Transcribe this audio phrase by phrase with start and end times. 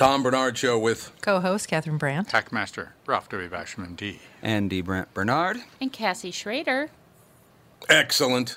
[0.00, 3.50] Tom Barnard Show with co-host Catherine Brandt, Hackmaster Ralph W.
[3.50, 4.18] Basham, D.
[4.40, 6.88] Andy Brent Barnard, and Cassie Schrader.
[7.86, 8.56] Excellent.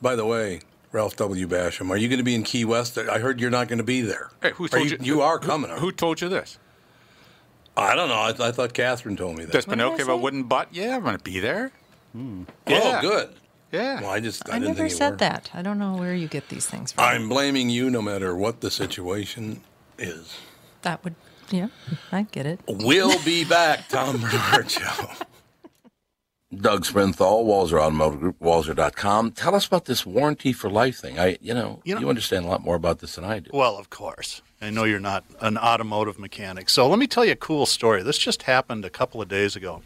[0.00, 0.60] By the way,
[0.92, 1.48] Ralph W.
[1.48, 2.96] Basham, are you going to be in Key West?
[2.96, 4.30] I heard you're not going to be there.
[4.40, 4.98] Hey, who Are told you?
[5.00, 5.16] you?
[5.16, 5.66] You are coming.
[5.66, 6.60] Who, aren't who told you this?
[7.76, 8.14] I don't know.
[8.14, 9.52] I, I thought Catherine told me that.
[9.52, 10.68] Does What did I Pinocchio have a wooden butt?
[10.70, 11.72] Yeah, I'm going to be there.
[12.12, 12.44] Hmm.
[12.68, 13.00] Oh, Yeah.
[13.00, 13.30] good.
[13.72, 14.00] Yeah.
[14.00, 15.50] Well, I just I, I, didn't never think you said that.
[15.54, 17.02] I don't know where you get these things from.
[17.02, 19.62] I'm blaming you, no matter what the situation
[19.98, 20.36] is.
[20.84, 21.16] That would,
[21.50, 21.68] yeah,
[22.12, 22.60] I get it.
[22.68, 24.72] We'll be back, Tom Barnard
[26.54, 29.32] Doug Sprinthal, Walser Automotive Group, Walser.com.
[29.32, 31.18] Tell us about this warranty for life thing.
[31.18, 33.50] I, you know, You you, understand a lot more about this than I do.
[33.52, 34.40] Well, of course.
[34.60, 36.70] I know you're not an automotive mechanic.
[36.70, 38.02] So let me tell you a cool story.
[38.02, 39.82] This just happened a couple of days ago.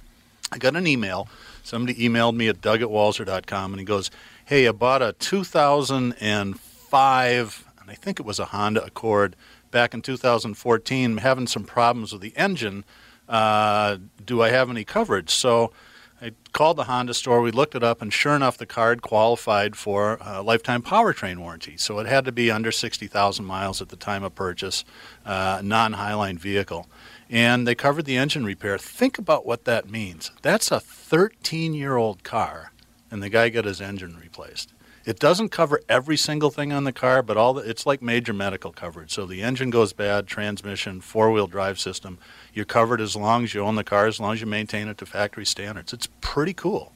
[0.52, 1.28] I got an email.
[1.62, 4.10] Somebody emailed me at doug at walser.com and he goes,
[4.44, 9.36] Hey, I bought a 2005, and I think it was a Honda Accord
[9.70, 11.18] back in 2014.
[11.18, 12.84] Having some problems with the engine.
[13.28, 15.30] Uh, do I have any coverage?
[15.30, 15.72] So
[16.20, 17.40] I called the Honda store.
[17.40, 21.76] We looked it up, and sure enough, the card qualified for a lifetime powertrain warranty.
[21.76, 24.84] So it had to be under 60,000 miles at the time of purchase,
[25.24, 26.88] uh, non Highline vehicle.
[27.30, 28.78] And they covered the engine repair.
[28.78, 30.32] Think about what that means.
[30.42, 32.72] That's a 13 year old car,
[33.10, 34.72] and the guy got his engine replaced.
[35.08, 38.34] It doesn't cover every single thing on the car, but all the, it's like major
[38.34, 39.10] medical coverage.
[39.10, 42.18] So the engine goes bad, transmission, four wheel drive system.
[42.52, 44.98] You're covered as long as you own the car, as long as you maintain it
[44.98, 45.94] to factory standards.
[45.94, 46.92] It's pretty cool.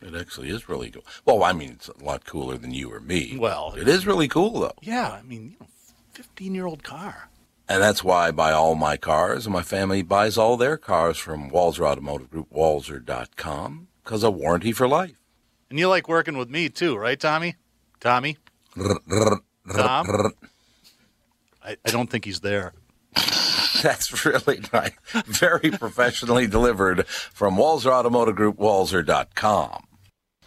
[0.00, 1.04] It actually is really cool.
[1.24, 3.36] Well, I mean, it's a lot cooler than you or me.
[3.36, 4.76] Well, it is really cool, though.
[4.80, 5.66] Yeah, I mean, you know,
[6.12, 7.28] 15 year old car.
[7.68, 11.18] And that's why I buy all my cars, and my family buys all their cars
[11.18, 15.16] from Walser Automotive Group, Walser.com, because of warranty for life.
[15.70, 17.56] And you like working with me too, right, Tommy?
[18.00, 18.38] Tommy?
[19.74, 20.32] Tom?
[21.64, 22.72] I, I don't think he's there.
[23.82, 24.92] That's really nice.
[25.26, 29.84] Very professionally delivered from Walser Automotive Group, Walser.com.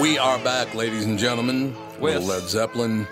[0.00, 3.06] We are back, ladies and gentlemen, with With- Led Zeppelin.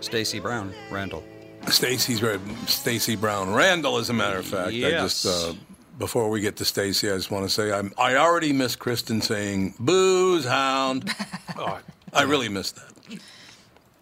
[0.00, 1.24] Stacey Brown, Randall.
[1.68, 4.68] Stacey's very Stacey Brown Randall, as a matter of fact.
[4.68, 5.22] I Yes.
[5.22, 5.54] just uh,
[5.98, 9.20] before we get to Stacey, I just want to say I'm, I already miss Kristen
[9.20, 11.10] saying "booze hound."
[11.60, 11.80] Oh,
[12.12, 13.18] I really miss that.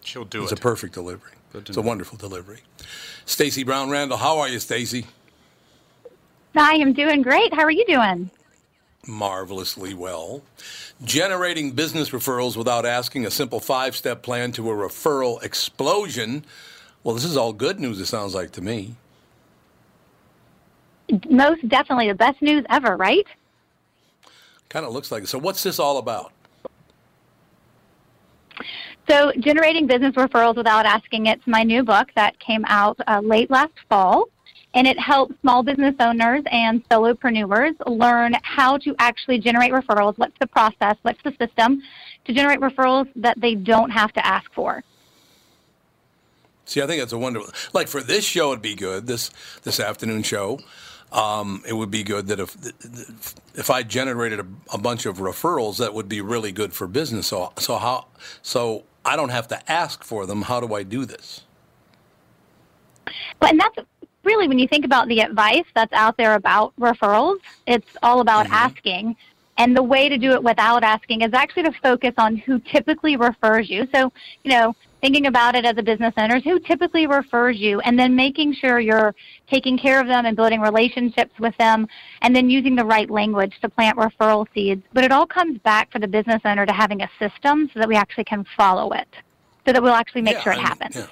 [0.03, 0.53] she'll do It's it.
[0.53, 1.31] It's a perfect delivery.
[1.51, 2.59] Good to It's a wonderful delivery.
[3.25, 5.07] Stacey Brown Randall, how are you, Stacey?
[6.55, 7.51] I am doing great.
[7.55, 8.29] How are you doing?
[9.05, 10.41] Marvelously well.
[11.03, 16.45] Generating business referrals without asking a simple five-step plan to a referral explosion.
[17.03, 17.99] Well, this is all good news.
[17.99, 18.95] It sounds like to me.
[21.29, 23.25] Most definitely the best news ever, right?
[24.69, 25.27] Kind of looks like it.
[25.27, 26.33] So, what's this all about?
[29.09, 31.27] So, generating business referrals without asking.
[31.27, 34.25] It's my new book that came out uh, late last fall,
[34.73, 40.17] and it helps small business owners and solopreneurs learn how to actually generate referrals.
[40.17, 40.97] What's the process?
[41.01, 41.81] What's the system
[42.25, 44.83] to generate referrals that they don't have to ask for?
[46.65, 47.53] See, I think that's a wonderful.
[47.73, 49.07] Like for this show, it'd be good.
[49.07, 49.31] This
[49.63, 50.59] this afternoon show,
[51.13, 52.55] um, it would be good that if
[53.55, 57.27] if I generated a, a, bunch of referrals, that would be really good for business.
[57.27, 58.07] So so how
[58.41, 60.41] so I don't have to ask for them.
[60.41, 61.45] How do I do this?
[63.41, 63.77] Well, and that's
[64.27, 68.45] really when you think about the advice that's out there about referrals, it's all about
[68.45, 68.53] mm-hmm.
[68.53, 69.15] asking.
[69.59, 73.17] And the way to do it without asking is actually to focus on who typically
[73.17, 73.87] refers you.
[73.91, 74.13] So,
[74.43, 78.15] you know, thinking about it as a business owner, who typically refers you, and then
[78.15, 79.15] making sure you're
[79.49, 81.87] taking care of them and building relationships with them,
[82.21, 84.83] and then using the right language to plant referral seeds.
[84.93, 87.87] But it all comes back for the business owner to having a system so that
[87.87, 89.07] we actually can follow it,
[89.65, 90.95] so that we'll actually make yeah, sure it I happens.
[90.97, 91.07] yeah.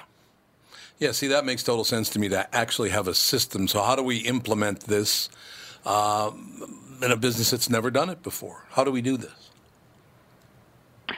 [0.99, 3.67] Yeah, see, that makes total sense to me to actually have a system.
[3.67, 5.29] So, how do we implement this
[5.85, 8.65] um, in a business that's never done it before?
[8.69, 9.49] How do we do this?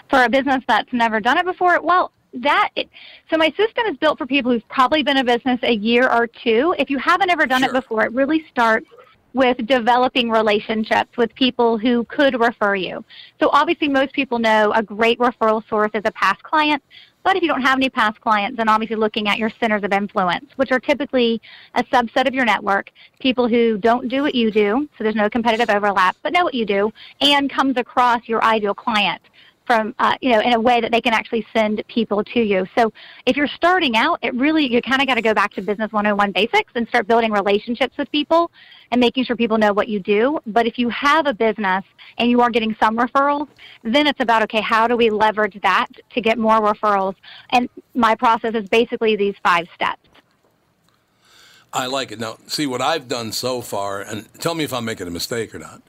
[0.09, 2.89] For a business that's never done it before, well, that it,
[3.29, 6.27] so my system is built for people who've probably been in business a year or
[6.27, 6.75] two.
[6.77, 7.69] If you haven't ever done sure.
[7.69, 8.87] it before, it really starts
[9.33, 13.05] with developing relationships with people who could refer you.
[13.39, 16.81] So obviously most people know a great referral source is a past client,
[17.23, 19.91] but if you don't have any past clients, then obviously looking at your centers of
[19.91, 21.41] influence, which are typically
[21.75, 25.29] a subset of your network, people who don't do what you do, so there's no
[25.29, 26.91] competitive overlap, but know what you do,
[27.21, 29.21] and comes across your ideal client
[29.67, 32.65] from uh, you know in a way that they can actually send people to you.
[32.75, 32.91] So
[33.25, 35.91] if you're starting out, it really you kind of got to go back to business
[35.91, 38.49] 101 basics and start building relationships with people
[38.91, 40.39] and making sure people know what you do.
[40.47, 41.83] But if you have a business
[42.17, 43.49] and you are getting some referrals,
[43.83, 47.15] then it's about okay, how do we leverage that to get more referrals?
[47.51, 49.99] And my process is basically these five steps.
[51.73, 52.19] I like it.
[52.19, 55.53] Now, see what I've done so far, and tell me if I'm making a mistake
[55.53, 55.81] or not.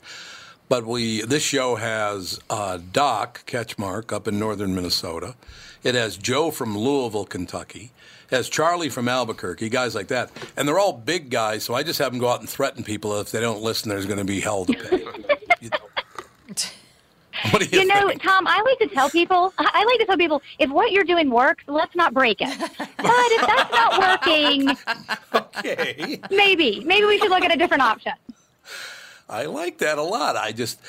[0.69, 5.35] But we this show has uh, Doc Ketchmark up in northern Minnesota.
[5.83, 7.93] It has Joe from Louisville, Kentucky.
[8.31, 11.65] It has Charlie from Albuquerque, guys like that, and they're all big guys.
[11.65, 13.89] So I just have them go out and threaten people if they don't listen.
[13.89, 15.05] There's going to be hell to pay.
[17.51, 18.23] What do you, you know, think?
[18.23, 21.31] Tom, I like to tell people, I like to tell people, if what you're doing
[21.31, 22.49] works, let's not break it.
[22.59, 24.77] But if that's not working,
[25.35, 28.13] okay, maybe, maybe we should look at a different option.
[29.29, 30.37] I like that a lot.
[30.37, 30.81] I just,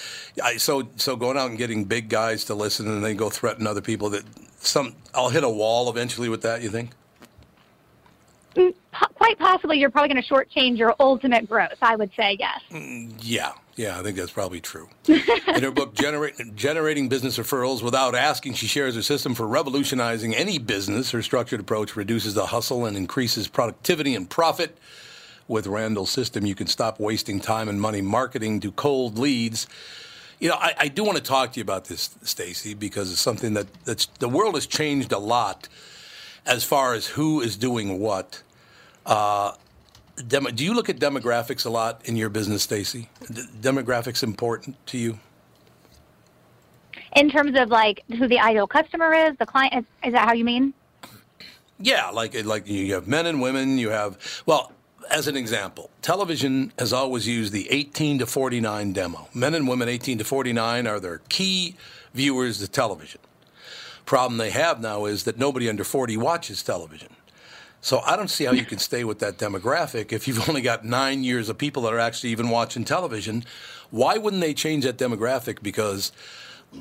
[0.42, 3.68] I so so going out and getting big guys to listen and then go threaten
[3.68, 4.10] other people.
[4.10, 4.24] That
[4.60, 6.62] some I'll hit a wall eventually with that.
[6.62, 6.92] You think?
[8.56, 8.74] Mm,
[9.16, 11.78] quite possibly, you're probably going to shortchange your ultimate growth.
[11.82, 12.62] I would say yes.
[12.72, 14.90] Mm, yeah, yeah, I think that's probably true.
[15.08, 20.58] In her book, Generating Business Referrals Without Asking, she shares her system for revolutionizing any
[20.58, 21.12] business.
[21.12, 24.78] Her structured approach reduces the hustle and increases productivity and profit
[25.50, 29.68] with Randall's system, you can stop wasting time and money marketing to cold leads.
[30.40, 33.20] You know, I, I do want to talk to you about this, Stacey, because it's
[33.20, 35.68] something that that's the world has changed a lot
[36.46, 38.42] as far as who is doing what.
[39.06, 39.54] Uh,
[40.28, 43.10] demo, do you look at demographics a lot in your business, Stacey?
[43.32, 45.20] D- demographics important to you?
[47.16, 50.34] In terms of like who the ideal customer is, the client is, is that how
[50.34, 50.74] you mean?
[51.80, 53.78] Yeah, like like you have men and women.
[53.78, 54.74] You have well,
[55.10, 59.28] as an example, television has always used the 18 to 49 demo.
[59.34, 61.76] Men and women 18 to 49 are their key
[62.14, 63.22] viewers to television.
[64.06, 67.10] Problem they have now is that nobody under 40 watches television.
[67.82, 70.84] So I don't see how you can stay with that demographic if you've only got
[70.84, 73.46] nine years of people that are actually even watching television.
[73.90, 75.62] Why wouldn't they change that demographic?
[75.64, 76.12] Because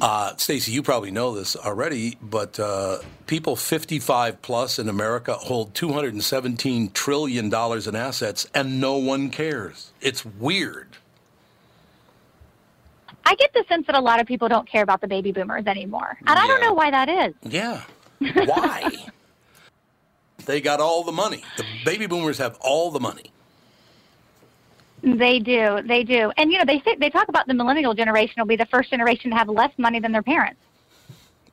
[0.00, 5.74] uh, Stacy, you probably know this already, but uh, people 55 plus in America hold
[5.74, 9.92] 217 trillion dollars in assets, and no one cares.
[10.00, 10.88] It's weird.
[13.24, 15.66] I get the sense that a lot of people don't care about the baby boomers
[15.66, 16.44] anymore, and yeah.
[16.44, 17.34] I don't know why that is.
[17.42, 17.82] Yeah,
[18.46, 18.90] why?
[20.46, 21.42] they got all the money.
[21.56, 23.32] The baby boomers have all the money.
[25.02, 28.46] They do, they do, and you know they they talk about the millennial generation will
[28.46, 30.60] be the first generation to have less money than their parents.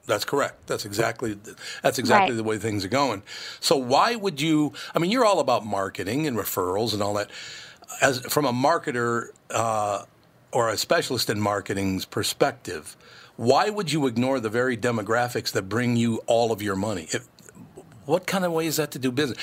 [0.07, 0.67] That's correct.
[0.67, 1.37] That's exactly
[1.81, 2.37] that's exactly right.
[2.37, 3.23] the way things are going.
[3.59, 4.73] So why would you?
[4.93, 7.29] I mean, you're all about marketing and referrals and all that.
[8.01, 10.03] As from a marketer uh,
[10.51, 12.97] or a specialist in marketing's perspective,
[13.35, 17.07] why would you ignore the very demographics that bring you all of your money?
[17.11, 17.27] If,
[18.05, 19.37] what kind of way is that to do business?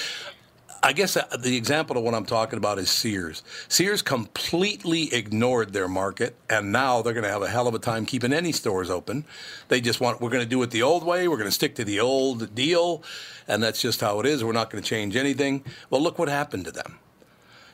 [0.85, 3.45] I guess uh, the example of what I'm talking about is Sears.
[3.69, 7.79] Sears completely ignored their market, and now they're going to have a hell of a
[7.79, 9.25] time keeping any stores open.
[9.69, 11.77] They just want, we're going to do it the old way, we're going to stick
[11.77, 13.05] to the old deal,
[13.47, 14.43] and that's just how it is.
[14.43, 15.65] We're not going to change anything.
[15.89, 16.99] Well, look what happened to them.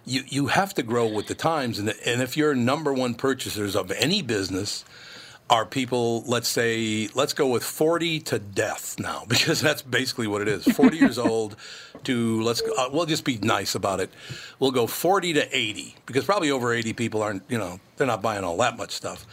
[0.05, 3.75] You, you have to grow with the times, and, and if you're number one purchasers
[3.75, 4.85] of any business,
[5.51, 10.43] are people, let's say, let's go with 40 to death now, because that's basically what
[10.43, 10.65] it is.
[10.65, 11.57] 40 years old
[12.05, 14.11] to, let's go, uh, we'll just be nice about it.
[14.59, 18.23] We'll go 40 to 80, because probably over 80 people aren't, you know, they're not
[18.23, 19.27] buying all that much stuff.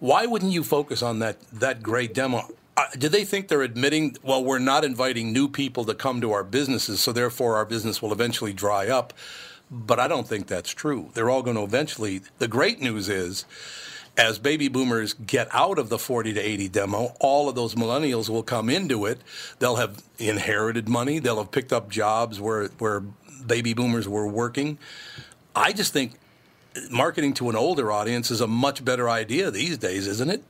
[0.00, 2.48] Why wouldn't you focus on that, that great demo?
[2.76, 6.32] Uh, do they think they're admitting, well, we're not inviting new people to come to
[6.32, 9.12] our businesses, so therefore our business will eventually dry up?
[9.70, 11.10] But I don't think that's true.
[11.14, 12.20] They're all going to eventually.
[12.38, 13.44] The great news is,
[14.16, 18.28] as baby boomers get out of the 40 to 80 demo, all of those millennials
[18.28, 19.20] will come into it.
[19.58, 21.18] They'll have inherited money.
[21.18, 23.00] They'll have picked up jobs where where
[23.46, 24.78] baby boomers were working.
[25.54, 26.12] I just think
[26.90, 30.44] marketing to an older audience is a much better idea these days, isn't it?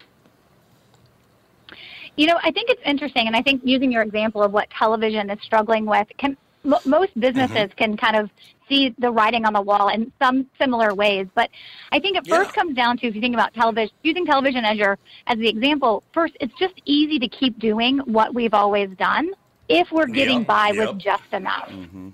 [2.17, 5.31] You know, I think it's interesting, and I think using your example of what television
[5.31, 7.77] is struggling with, can m- most businesses mm-hmm.
[7.77, 8.31] can kind of
[8.69, 11.27] see the writing on the wall in some similar ways.
[11.35, 11.51] But
[11.93, 12.63] I think it first yeah.
[12.63, 16.03] comes down to if you think about television, using television as your as the example.
[16.13, 19.31] First, it's just easy to keep doing what we've always done
[19.69, 20.89] if we're getting by yep.
[20.89, 22.11] with just enough, mm-hmm.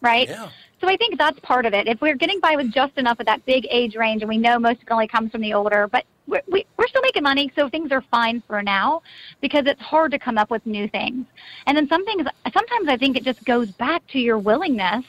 [0.00, 0.28] right?
[0.28, 0.48] Yeah.
[0.80, 1.86] So I think that's part of it.
[1.86, 4.58] If we're getting by with just enough at that big age range, and we know
[4.58, 7.50] most of it only comes from the older, but we're, we, we're still making money,
[7.56, 9.02] so things are fine for now
[9.40, 11.26] because it's hard to come up with new things.
[11.66, 15.04] And then some things, sometimes I think it just goes back to your willingness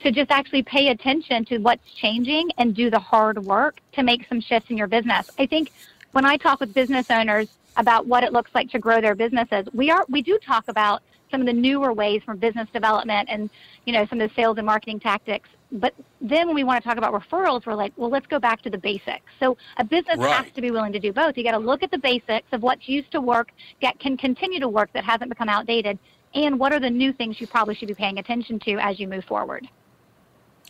[0.00, 4.26] to just actually pay attention to what's changing and do the hard work to make
[4.28, 5.30] some shifts in your business.
[5.38, 5.72] I think
[6.12, 9.66] when I talk with business owners about what it looks like to grow their businesses,
[9.72, 13.50] we are we do talk about some of the newer ways from business development and
[13.86, 16.88] you know some of the sales and marketing tactics but then when we want to
[16.88, 20.18] talk about referrals we're like well let's go back to the basics so a business
[20.18, 20.44] right.
[20.44, 22.62] has to be willing to do both you got to look at the basics of
[22.62, 23.50] what's used to work
[23.82, 25.98] that can continue to work that hasn't become outdated
[26.34, 29.06] and what are the new things you probably should be paying attention to as you
[29.08, 29.68] move forward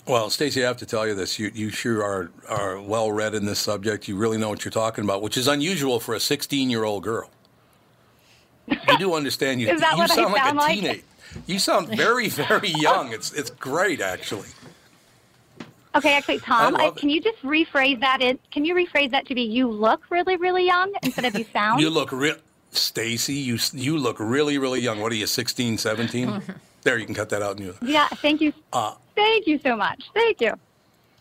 [0.06, 1.38] well, Stacey, I have to tell you this.
[1.38, 4.08] You, you sure are, are well read in this subject.
[4.08, 7.02] You really know what you're talking about, which is unusual for a 16 year old
[7.02, 7.30] girl.
[8.66, 9.60] You do understand.
[9.60, 11.02] You, you sound sound like a teenager.
[11.46, 13.12] You sound very, very young.
[13.12, 14.48] It's it's great, actually.
[15.94, 18.20] Okay, actually, Tom, I I, can you just rephrase that?
[18.20, 21.44] In, can you rephrase that to be you look really, really young instead of you
[21.52, 21.80] sound?
[21.80, 22.36] You look real,
[22.70, 23.34] Stacy.
[23.34, 25.00] You you look really, really young.
[25.00, 26.42] What are you, 16, 17?
[26.82, 27.56] there, you can cut that out.
[27.56, 27.74] And you.
[27.82, 28.52] Yeah, thank you.
[28.72, 30.04] Uh, thank you so much.
[30.14, 30.54] Thank you.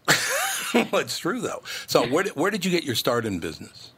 [0.92, 1.64] well, it's true though.
[1.88, 3.92] So, where did, where did you get your start in business?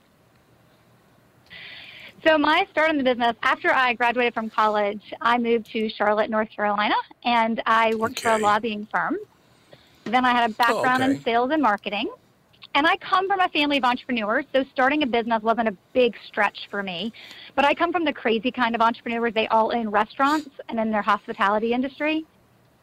[2.24, 6.30] So my start in the business after I graduated from college, I moved to Charlotte,
[6.30, 8.36] North Carolina, and I worked okay.
[8.36, 9.16] for a lobbying firm.
[10.10, 11.16] Then I had a oh, background oh, okay.
[11.16, 12.10] in sales and marketing.
[12.76, 16.16] And I come from a family of entrepreneurs, so starting a business wasn't a big
[16.28, 17.12] stretch for me.
[17.56, 19.34] But I come from the crazy kind of entrepreneurs.
[19.34, 22.26] They all own restaurants and in their hospitality industry.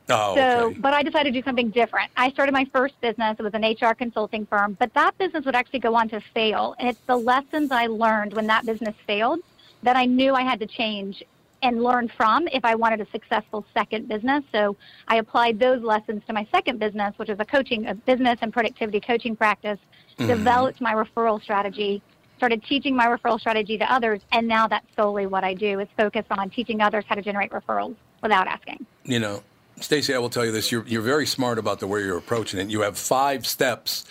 [0.08, 0.78] Oh, so, okay.
[0.78, 2.10] but I decided to do something different.
[2.16, 3.36] I started my first business.
[3.38, 6.74] It was an HR consulting firm, but that business would actually go on to fail.
[6.78, 9.40] And it's the lessons I learned when that business failed
[9.82, 11.22] that I knew I had to change
[11.66, 14.44] and learn from if I wanted a successful second business.
[14.52, 14.76] So
[15.08, 18.52] I applied those lessons to my second business, which is a coaching, a business and
[18.52, 19.78] productivity coaching practice,
[20.16, 20.28] mm-hmm.
[20.28, 22.02] developed my referral strategy,
[22.36, 25.88] started teaching my referral strategy to others, and now that's solely what I do is
[25.96, 28.86] focus on teaching others how to generate referrals without asking.
[29.02, 29.42] You know,
[29.80, 32.60] Stacey, I will tell you this: you're you're very smart about the way you're approaching
[32.60, 32.70] it.
[32.70, 34.04] You have five steps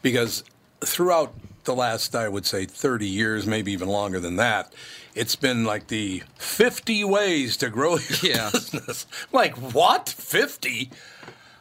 [0.00, 0.44] because
[0.80, 4.72] throughout the last, I would say, 30 years, maybe even longer than that,
[5.14, 8.50] it's been like the 50 ways to grow your yeah.
[8.50, 9.06] business.
[9.32, 10.08] Like what?
[10.08, 10.90] 50?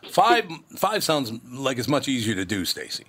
[0.10, 3.06] Five five sounds like it's much easier to do, Stacey.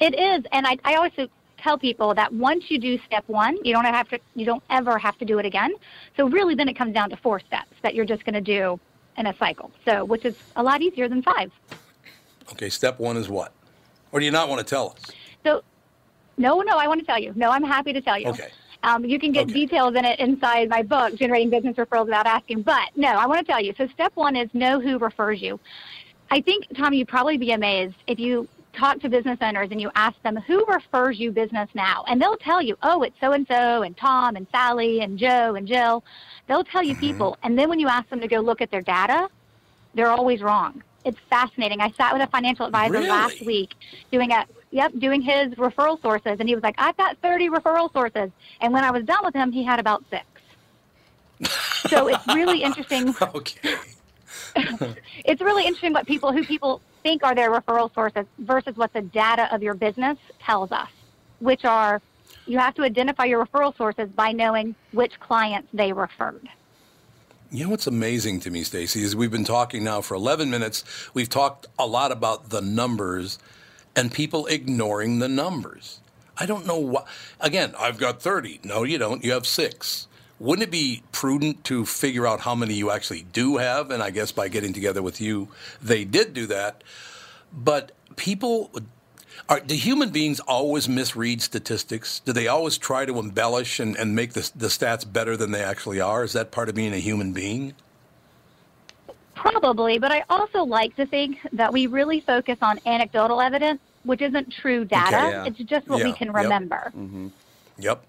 [0.00, 1.12] It is, and I, I always
[1.58, 4.98] tell people that once you do step one, you don't have to, you don't ever
[4.98, 5.74] have to do it again.
[6.16, 8.78] So really, then it comes down to four steps that you're just going to do
[9.18, 9.70] in a cycle.
[9.84, 11.50] So, which is a lot easier than five.
[12.52, 13.52] Okay, step one is what?
[14.12, 15.10] Or do you not want to tell us?
[15.44, 15.62] So,
[16.38, 17.32] no, no, I want to tell you.
[17.34, 18.28] No, I'm happy to tell you.
[18.28, 18.50] Okay.
[18.82, 19.52] Um, you can get okay.
[19.52, 22.62] details in it inside my book, Generating Business Referrals Without Asking.
[22.62, 23.74] But no, I want to tell you.
[23.76, 25.58] So, step one is know who refers you.
[26.30, 29.90] I think, Tom, you'd probably be amazed if you talk to business owners and you
[29.94, 33.46] ask them who refers you business now, and they'll tell you, oh, it's so and
[33.48, 36.04] so, and Tom, and Sally, and Joe, and Jill.
[36.46, 37.00] They'll tell you mm-hmm.
[37.00, 39.28] people, and then when you ask them to go look at their data,
[39.94, 40.82] they're always wrong.
[41.04, 41.80] It's fascinating.
[41.80, 43.08] I sat with a financial advisor really?
[43.08, 43.74] last week
[44.10, 44.44] doing a
[44.76, 48.30] yep doing his referral sources, and he was like, I've got 30 referral sources,
[48.60, 50.26] and when I was done with him, he had about six.
[51.88, 53.14] so it's really interesting.
[53.22, 53.76] okay.
[55.24, 59.00] it's really interesting what people who people think are their referral sources versus what the
[59.00, 60.90] data of your business tells us,
[61.40, 62.02] which are
[62.46, 66.48] you have to identify your referral sources by knowing which clients they referred.
[67.50, 70.84] You know what's amazing to me, Stacey, is we've been talking now for 11 minutes.
[71.14, 73.38] We've talked a lot about the numbers
[73.96, 76.00] and people ignoring the numbers.
[76.38, 77.04] I don't know why.
[77.40, 78.60] Again, I've got 30.
[78.62, 79.24] No, you don't.
[79.24, 80.06] You have six.
[80.38, 83.90] Wouldn't it be prudent to figure out how many you actually do have?
[83.90, 85.48] And I guess by getting together with you,
[85.82, 86.84] they did do that.
[87.52, 88.70] But people
[89.48, 92.20] are, do human beings always misread statistics?
[92.20, 95.62] Do they always try to embellish and, and make the, the stats better than they
[95.62, 96.22] actually are?
[96.22, 97.74] Is that part of being a human being?
[99.36, 104.22] Probably, but I also like to think that we really focus on anecdotal evidence, which
[104.22, 105.16] isn't true data.
[105.18, 105.44] Okay, yeah.
[105.44, 106.36] It's just what we Yeah, can yep.
[106.36, 106.92] remember.
[106.96, 107.28] Mm-hmm.
[107.78, 108.02] Yep.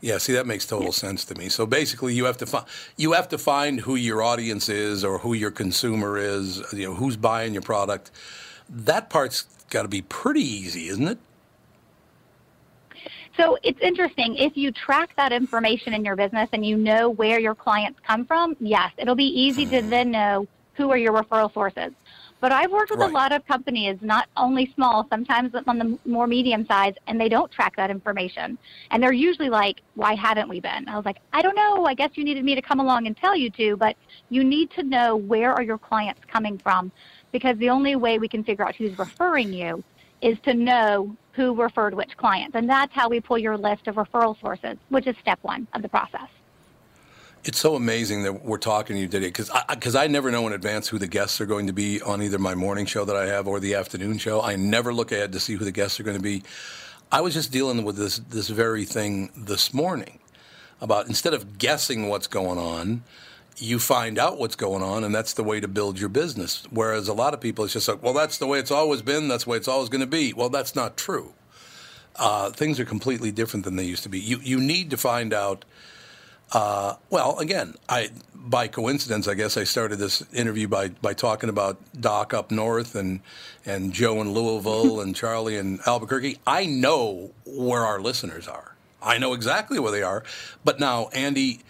[0.00, 1.48] Yeah, see that makes total sense to me.
[1.48, 2.66] So basically you have to find
[2.96, 6.94] you have to find who your audience is or who your consumer is, you know,
[6.94, 8.10] who's buying your product.
[8.68, 11.18] That part's got to be pretty easy, isn't it?
[13.36, 14.36] So it's interesting.
[14.36, 18.24] If you track that information in your business and you know where your clients come
[18.24, 19.90] from, yes, it'll be easy to mm-hmm.
[19.90, 21.92] then know who are your referral sources.
[22.40, 23.10] But I've worked with Right.
[23.10, 27.30] a lot of companies, not only small, sometimes on the more medium size, and they
[27.30, 28.58] don't track that information.
[28.90, 30.86] And they're usually like, why haven't we been?
[30.88, 31.86] I was like, I don't know.
[31.86, 33.96] I guess you needed me to come along and tell you to, but
[34.28, 36.92] you need to know where are your clients coming from
[37.32, 39.82] because the only way we can figure out who's referring you
[40.22, 42.54] is to know who referred which clients.
[42.54, 45.82] And that's how we pull your list of referral sources, which is step one of
[45.82, 46.28] the process.
[47.44, 50.46] It's so amazing that we're talking to you today because I, cause I never know
[50.48, 53.14] in advance who the guests are going to be on either my morning show that
[53.14, 54.40] I have or the afternoon show.
[54.42, 56.42] I never look ahead to see who the guests are going to be.
[57.12, 60.18] I was just dealing with this this very thing this morning
[60.80, 63.04] about instead of guessing what's going on,
[63.58, 66.66] you find out what's going on, and that's the way to build your business.
[66.70, 69.28] Whereas a lot of people, it's just like, well, that's the way it's always been.
[69.28, 70.32] That's the way it's always going to be.
[70.32, 71.32] Well, that's not true.
[72.16, 74.18] Uh, things are completely different than they used to be.
[74.18, 75.64] You you need to find out.
[76.52, 78.10] Uh, well, again, I
[78.46, 82.94] by coincidence, I guess I started this interview by, by talking about Doc up north
[82.94, 83.20] and
[83.64, 86.38] and Joe in Louisville and Charlie in Albuquerque.
[86.46, 88.76] I know where our listeners are.
[89.02, 90.22] I know exactly where they are.
[90.64, 91.60] But now, Andy,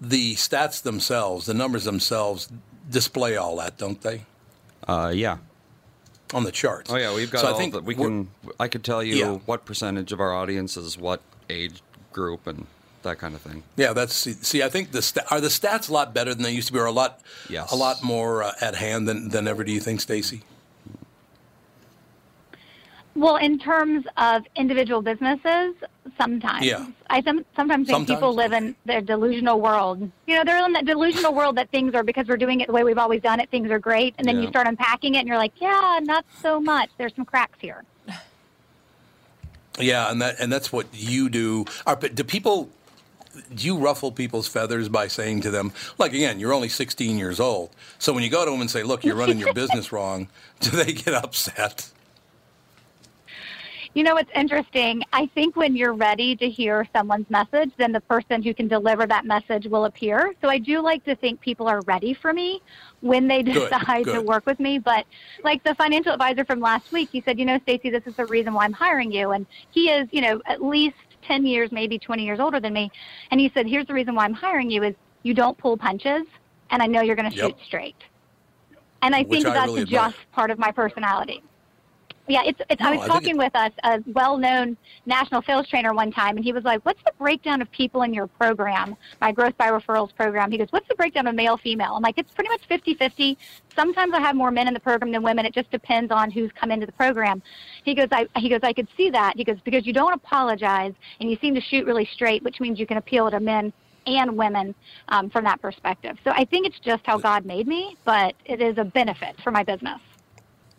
[0.00, 2.48] the stats themselves, the numbers themselves,
[2.90, 4.22] display all that, don't they?
[4.86, 5.38] Uh, yeah.
[6.34, 6.90] On the charts.
[6.90, 7.84] Oh yeah, we've got So I think that.
[7.84, 8.28] We can.
[8.58, 9.32] I could tell you Yeah.
[9.46, 12.66] what percentage of our audience is what age group and
[13.02, 13.62] that kind of thing.
[13.76, 14.62] Yeah, that's see.
[14.64, 16.80] I think the sta- are the stats a lot better than they used to be,
[16.80, 17.70] or a lot, Yes.
[17.70, 19.62] a lot more uh, at hand than, than ever.
[19.62, 20.42] Do you think, Stacey?
[23.16, 25.74] Well, in terms of individual businesses,
[26.18, 26.66] sometimes.
[26.66, 26.86] Yeah.
[27.08, 30.10] I some, sometimes think people live in their delusional world.
[30.26, 32.74] You know, they're in that delusional world that things are because we're doing it the
[32.74, 34.14] way we've always done it, things are great.
[34.18, 36.90] And then you start unpacking it and you're like, yeah, not so much.
[36.98, 37.84] There's some cracks here.
[39.78, 41.66] Yeah, and that and that's what you do.
[41.86, 42.70] Are, but do people?
[43.54, 47.38] Do you ruffle people's feathers by saying to them, like again, you're only 16 years
[47.38, 47.68] old.
[47.98, 50.28] So when you go to them and say, "Look, you're running your business wrong,"
[50.60, 51.90] do they get upset?
[53.96, 55.02] You know, it's interesting.
[55.14, 59.06] I think when you're ready to hear someone's message, then the person who can deliver
[59.06, 60.34] that message will appear.
[60.42, 62.60] So I do like to think people are ready for me
[63.00, 64.78] when they Good, decide to work with me.
[64.78, 65.06] But
[65.44, 68.26] like the financial advisor from last week, he said, you know, Stacey, this is the
[68.26, 69.30] reason why I'm hiring you.
[69.30, 72.90] And he is, you know, at least 10 years, maybe 20 years older than me.
[73.30, 76.24] And he said, here's the reason why I'm hiring you is you don't pull punches,
[76.70, 77.46] and I know you're going to Yep.
[77.48, 77.96] shoot straight.
[79.00, 81.42] And I Which think I that's really just part of my personality.
[82.28, 85.42] Yeah, it's, it's No, I I was think talking it- with a, a well-known national
[85.42, 88.26] sales trainer one time, and he was like, "What's the breakdown of people in your
[88.26, 92.02] program, my Growth by Referrals program?" He goes, "What's the breakdown of male female?" I'm
[92.02, 93.36] like, "It's pretty much 50-50.
[93.74, 95.46] Sometimes I have more men in the program than women.
[95.46, 97.42] It just depends on who's come into the program."
[97.84, 100.94] He goes, "I he goes, I could see that." He goes, "Because you don't apologize
[101.20, 103.72] and you seem to shoot really straight, which means you can appeal to men."
[104.08, 104.72] And women
[105.08, 106.16] um, from that perspective.
[106.22, 109.50] So I think it's just how God made me, but it is a benefit for
[109.50, 109.98] my business.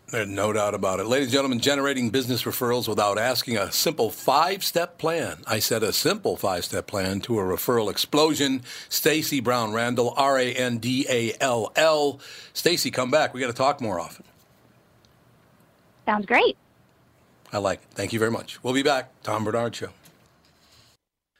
[0.09, 1.05] There's no doubt about it.
[1.05, 5.43] Ladies and gentlemen, generating business referrals without asking a simple five step plan.
[5.45, 8.63] I said a simple five step plan to a referral explosion.
[8.87, 12.21] Stacey Brown Randall, R A N D A L L.
[12.53, 13.33] Stacey, come back.
[13.33, 14.23] We got to talk more often.
[16.05, 16.55] Sounds great.
[17.51, 17.87] I like it.
[17.91, 18.63] Thank you very much.
[18.63, 19.11] We'll be back.
[19.23, 19.89] Tom Barnard Show.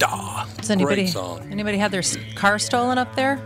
[0.00, 0.46] Da.
[0.56, 1.46] Does anybody Great song.
[1.52, 3.40] anybody had their s- car stolen up there?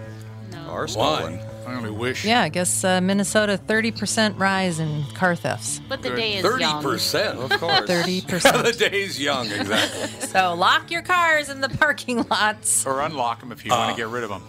[0.68, 1.38] Are stolen.
[1.66, 2.24] I only wish.
[2.24, 5.80] Yeah, I guess uh, Minnesota 30% rise in car thefts.
[5.88, 6.82] But the day is Thirty young.
[6.82, 7.38] percent.
[7.38, 7.88] Of course.
[7.88, 8.62] 30%.
[8.64, 10.08] the day's young, exactly.
[10.28, 12.84] so lock your cars in the parking lots.
[12.86, 14.42] Or unlock them if you Uh, want to get rid of them.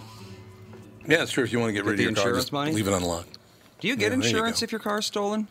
[1.07, 1.43] yeah, it's true.
[1.43, 2.71] If you want to get rid of the your car, insurance just money?
[2.71, 3.37] leave it unlocked.
[3.79, 4.63] Do you Yeah, get there you insurance go.
[4.65, 5.47] if your car's stolen?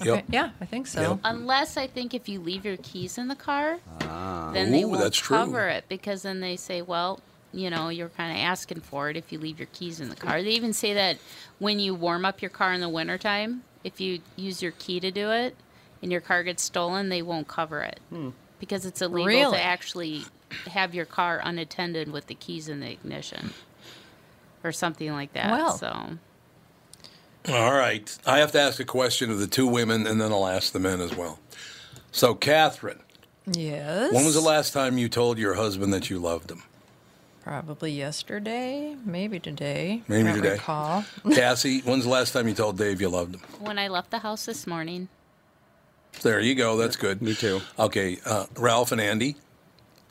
[0.00, 1.00] Okay, Yeah, I think so.
[1.02, 1.18] Yep.
[1.24, 4.39] Unless I think if you leave your keys in the car, Ah.
[4.54, 5.36] Then they Ooh, won't that's true.
[5.36, 7.20] cover it because then they say, well,
[7.52, 10.16] you know, you're kind of asking for it if you leave your keys in the
[10.16, 10.42] car.
[10.42, 11.18] They even say that
[11.58, 15.10] when you warm up your car in the wintertime, if you use your key to
[15.10, 15.56] do it
[16.02, 18.30] and your car gets stolen, they won't cover it hmm.
[18.58, 19.56] because it's illegal Really?
[19.56, 20.22] to actually
[20.70, 23.52] have your car unattended with the keys in the ignition
[24.62, 25.50] or something like that.
[25.50, 25.76] Well.
[25.76, 26.18] so
[27.48, 28.16] All right.
[28.26, 30.78] I have to ask a question of the two women, and then I'll ask the
[30.78, 31.38] men as well.
[32.12, 33.00] So, Catherine,
[33.52, 34.12] Yes.
[34.12, 36.62] when was the last time you told your husband that you loved him?
[37.42, 40.02] Probably yesterday, maybe today.
[40.08, 40.52] Maybe Don't today.
[40.52, 41.04] Recall.
[41.34, 43.40] Cassie, when's the last time you told Dave you loved him?
[43.60, 45.08] when I left the house this morning,
[46.22, 46.76] There you go.
[46.76, 47.22] That's good.
[47.22, 47.60] Me too.
[47.78, 48.18] Okay.
[48.26, 49.36] Uh, Ralph and Andy,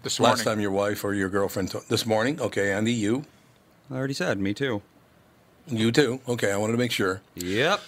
[0.04, 0.38] This morning.
[0.38, 2.42] last time your wife or your girlfriend to- this morning?
[2.42, 3.26] Okay, Andy, you?
[3.92, 4.82] I already said, me too.
[5.68, 6.20] You too?
[6.28, 7.22] Okay, I wanted to make sure.
[7.36, 7.82] Yep.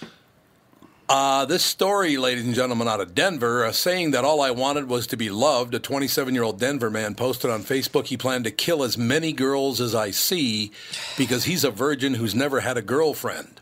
[1.13, 4.87] Uh, this story, ladies and gentlemen, out of Denver, uh, saying that all I wanted
[4.87, 5.75] was to be loved.
[5.75, 9.33] A 27 year old Denver man posted on Facebook he planned to kill as many
[9.33, 10.71] girls as I see
[11.17, 13.59] because he's a virgin who's never had a girlfriend.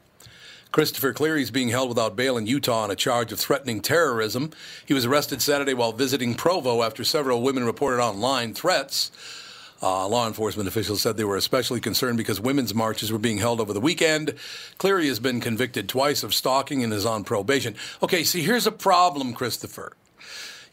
[0.71, 4.51] Christopher Cleary is being held without bail in Utah on a charge of threatening terrorism.
[4.85, 9.09] He was arrested Saturday while visiting Provo after several women reported online threats.
[9.81, 13.61] Uh, law enforcement officials said they were especially concerned because women's marches were being held
[13.61, 14.33] over the weekend.
[14.77, 17.75] Cleary has been convicted twice of stalking and is on probation.
[18.03, 19.93] Okay, see, here's a problem, Christopher.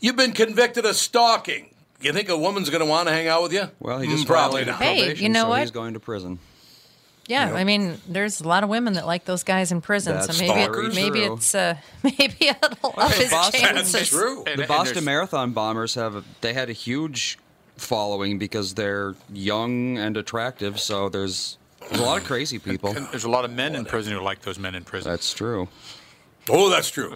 [0.00, 1.70] You've been convicted of stalking.
[2.00, 3.70] You think a woman's going to want to hang out with you?
[3.78, 4.82] Well, he Mm, just probably not.
[4.82, 5.60] Hey, you know so what?
[5.60, 6.40] he's going to prison.
[7.28, 10.36] Yeah, I mean, there's a lot of women that like those guys in prison, That's
[10.36, 11.34] so maybe it, maybe true.
[11.34, 13.92] it's uh, maybe it'll up his Boston- chances.
[13.92, 14.42] That's true.
[14.44, 17.38] The and Boston there's- Marathon bombers have a, they had a huge
[17.76, 20.80] following because they're young and attractive.
[20.80, 21.58] So there's
[21.90, 22.96] a lot of crazy people.
[22.96, 25.10] And there's a lot of men in prison who like those men in prison.
[25.10, 25.68] That's true.
[26.48, 27.14] Oh, that's true.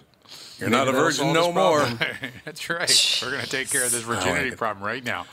[0.58, 1.80] You're not a virgin no more.
[2.44, 3.20] That's right.
[3.22, 4.58] We're going to take care of this virginity it.
[4.58, 5.24] problem right now.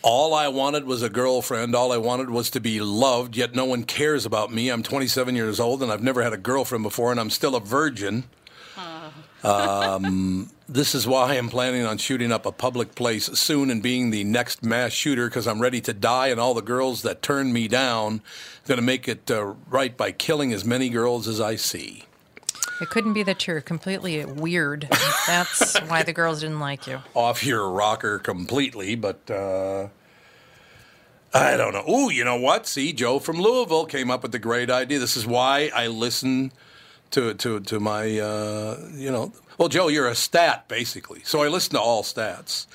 [0.00, 1.74] All I wanted was a girlfriend.
[1.74, 4.70] All I wanted was to be loved, yet no one cares about me.
[4.70, 7.60] I'm 27 years old and I've never had a girlfriend before, and I'm still a
[7.60, 8.24] virgin.
[9.44, 14.10] Um, this is why I'm planning on shooting up a public place soon and being
[14.10, 17.52] the next mass shooter because I'm ready to die, and all the girls that turn
[17.52, 18.22] me down,
[18.66, 22.04] going to make it uh, right by killing as many girls as I see.
[22.80, 24.88] It couldn't be that you're completely weird.
[25.26, 27.00] That's why the girls didn't like you.
[27.14, 29.88] off your rocker completely, but uh,
[31.34, 31.88] I don't know.
[31.88, 32.66] Ooh, you know what?
[32.66, 34.98] See, Joe from Louisville came up with the great idea.
[34.98, 36.50] This is why I listen
[37.12, 39.32] to to to my uh, you know.
[39.58, 42.66] Well, Joe, you're a stat basically, so I listen to all stats.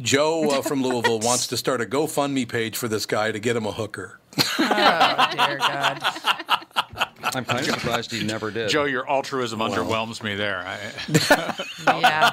[0.00, 3.56] Joe uh, from Louisville wants to start a GoFundMe page for this guy to get
[3.56, 4.18] him a hooker.
[4.38, 6.02] Oh dear God!
[7.34, 8.68] I'm kind of surprised he never did.
[8.70, 10.58] Joe, your altruism underwhelms me there.
[10.66, 10.78] I,
[12.00, 12.32] Yeah.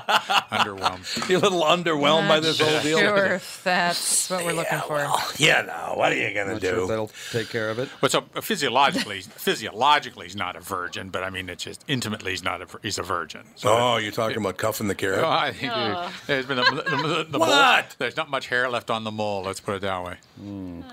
[0.52, 1.30] underwhelmed.
[1.30, 3.00] You're a little underwhelmed by this whole deal.
[3.00, 5.06] Sure, if that's what we're looking for.
[5.38, 5.94] Yeah, no.
[5.96, 6.88] What are you gonna Not sure do?
[6.88, 7.90] that'll take care of it.
[8.02, 11.10] But so uh, physiologically, physiologically, he's not a virgin.
[11.10, 13.42] But I mean, it's just intimately, he's not a he's a virgin.
[13.56, 15.20] So Oh, you're talking about cuffing the carrot.
[15.24, 17.96] Oh, I think you- there's been a, the, the mole- What?
[18.00, 19.44] There's not much hair left on the mole.
[19.44, 20.16] Let's put it that way.
[20.42, 20.84] Le-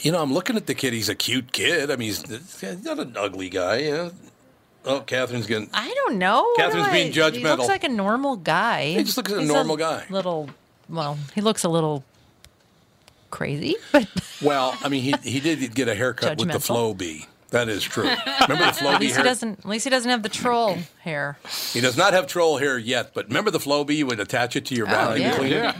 [0.00, 0.92] You know, I'm looking at the kid.
[0.92, 1.90] He's a cute kid.
[1.90, 3.76] I mean, he's, he's not an ugly guy.
[3.78, 4.10] You know?
[4.84, 5.68] Oh, Catherine's getting.
[5.74, 6.52] I don't know.
[6.56, 8.92] Catherine's do being I- He looks like a normal guy.
[8.94, 10.04] He just looks like a He's normal guy.
[10.10, 10.48] Little,
[10.88, 12.04] well, he looks a little
[13.30, 14.06] crazy, but
[14.42, 16.96] Well, I mean, he he did get a haircut with the Judgmental.
[16.96, 17.26] Flowbee.
[17.50, 18.04] That is true.
[18.48, 19.24] Remember the at Flow least hair?
[19.24, 19.58] he doesn't.
[19.60, 21.38] At least he doesn't have the troll hair.
[21.72, 23.96] He does not have troll hair yet, but remember the Flowbee?
[23.96, 25.72] You would attach it to your vacuum yeah.
[25.72, 25.74] cleaner.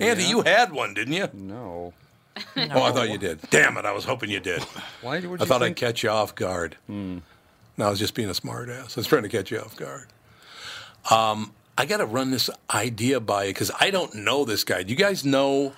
[0.00, 1.28] Andy, you had one, didn't you?
[1.32, 1.92] No.
[2.56, 3.40] Oh, I thought you did.
[3.50, 3.84] Damn it!
[3.84, 4.62] I was hoping you did.
[5.02, 6.76] Why would you I you thought I'd catch you off guard.
[6.88, 7.20] No,
[7.86, 8.96] I was just being a smartass.
[8.96, 10.06] I was trying to catch you off guard.
[11.10, 14.82] Um, I got to run this idea by you because I don't know this guy.
[14.82, 15.72] Do you guys know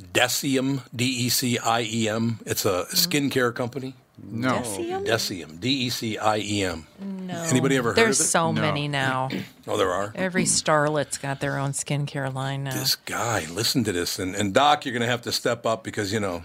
[0.00, 0.82] Deciem?
[0.94, 2.38] D E C I E M.
[2.46, 3.94] It's a skincare company.
[4.22, 4.60] No.
[4.62, 5.04] Deciem?
[5.06, 5.60] Deciem.
[5.60, 6.86] D E C I E M.
[7.00, 7.34] No.
[7.42, 8.24] Anybody ever heard There's of it?
[8.24, 8.60] There's so No.
[8.60, 9.28] many now.
[9.70, 10.12] Oh, there are.
[10.14, 12.72] Every starlet's got their own skincare line now.
[12.72, 15.84] This guy, listen to this, and, and Doc, you're going to have to step up
[15.84, 16.44] because you know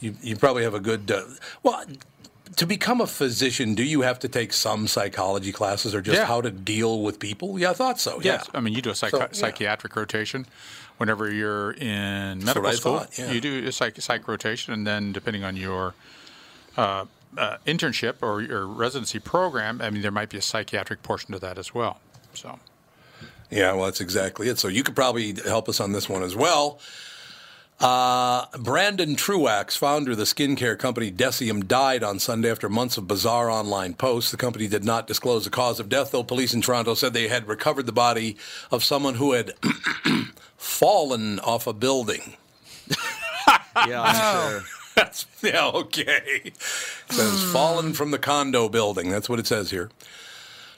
[0.00, 1.10] you you probably have a good.
[1.10, 1.22] Uh,
[1.62, 1.84] well,
[2.56, 6.24] to become a physician, do you have to take some psychology classes or just Yeah.
[6.24, 7.58] how to deal with people?
[7.58, 8.20] Yeah, I thought so.
[8.22, 8.42] Yeah.
[8.54, 9.26] I mean, you do a psych- So, yeah.
[9.32, 10.46] psychiatric rotation.
[10.98, 13.30] Whenever you're in medical school, thought, yeah.
[13.30, 15.94] you do a psych, psych rotation, and then depending on your
[16.76, 17.04] uh,
[17.36, 21.38] uh, internship or your residency program, I mean, there might be a psychiatric portion to
[21.40, 22.00] that as well.
[22.32, 22.58] So,
[23.50, 24.58] Yeah, well, that's exactly it.
[24.58, 26.80] So you could probably help us on this one as well.
[27.78, 33.06] Uh, Brandon Truax, founder of the skincare company Deciem, died on Sunday after months of
[33.06, 34.30] bizarre online posts.
[34.30, 37.28] The company did not disclose the cause of death, though police in Toronto said they
[37.28, 38.38] had recovered the body
[38.70, 39.52] of someone who had
[40.56, 42.34] fallen off a building.
[43.86, 44.14] Yeah, I'm
[44.60, 44.62] sure.
[44.96, 46.22] That's yeah, okay.
[46.46, 49.10] It says fallen from the condo building.
[49.10, 49.90] That's what it says here.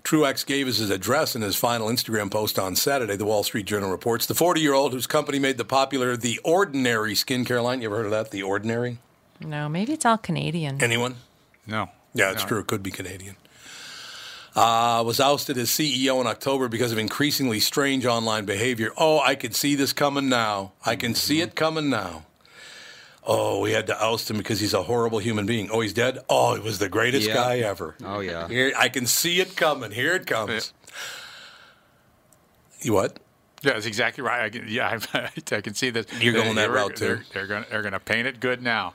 [0.02, 3.14] Truax gave us his address in his final Instagram post on Saturday.
[3.16, 7.62] The Wall Street Journal reports the 40-year-old whose company made the popular The Ordinary skincare
[7.62, 7.80] line.
[7.82, 8.32] You ever heard of that?
[8.32, 8.98] The Ordinary?
[9.40, 10.82] No, maybe it's all Canadian.
[10.82, 11.14] Anyone?
[11.68, 11.88] no.
[12.14, 12.48] Yeah, it's No.
[12.48, 12.58] true.
[12.58, 13.36] It could be Canadian.
[14.56, 18.90] Uh, was ousted as CEO in October because of increasingly strange online behavior.
[18.96, 20.72] Oh, I can see this coming now.
[20.84, 22.24] I can see it coming now.
[23.24, 25.68] Oh, we had to oust him because he's a horrible human being.
[25.70, 26.18] Oh, he's dead?
[26.30, 27.34] Oh, he was the greatest Yeah.
[27.34, 27.94] guy ever.
[28.02, 28.48] Oh yeah.
[28.48, 29.90] Here, I can see it coming.
[29.92, 30.72] Here it comes.
[32.80, 33.18] You what?
[33.62, 34.44] Yeah, that's exactly right.
[34.44, 36.06] I can, yeah, I, I can see that.
[36.22, 37.06] You're going that They're- route, too.
[37.06, 37.64] They're, they're going.
[37.70, 38.94] They're going to paint it good now.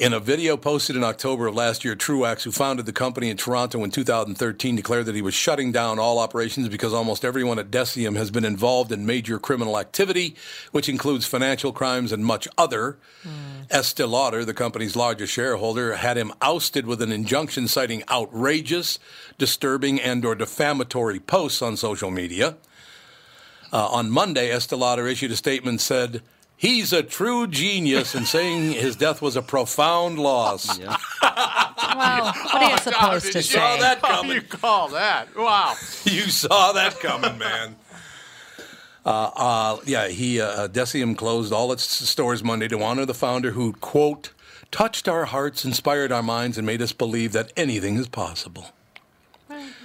[0.00, 3.36] In a video posted in October of last year, Truax, who founded the company in
[3.36, 7.70] Toronto in 2013, declared that he was shutting down all operations because almost everyone at
[7.70, 10.36] Deciem has been involved in major criminal activity,
[10.72, 12.96] which includes financial crimes and much other.
[13.70, 18.98] Estee Lauder, the company's largest shareholder, had him ousted with an injunction citing outrageous,
[19.36, 22.56] disturbing, and/or defamatory posts on social media.
[23.70, 26.22] Uh, on Monday, Estee Lauder issued a statement and said.
[26.60, 30.78] He's a true genius in saying his death was a profound loss.
[31.22, 33.80] Well, what are you supposed to you saw say?
[33.80, 34.36] that How do coming.
[34.36, 35.34] you call that?
[35.36, 35.74] Wow.
[36.04, 37.76] You saw that coming, man.
[39.04, 43.50] Uh, uh, yeah, he uh, Deciem closed all its stores Monday to honor the founder
[43.52, 44.32] who quote
[44.70, 48.66] touched our hearts, inspired our minds, and made us believe that anything is possible.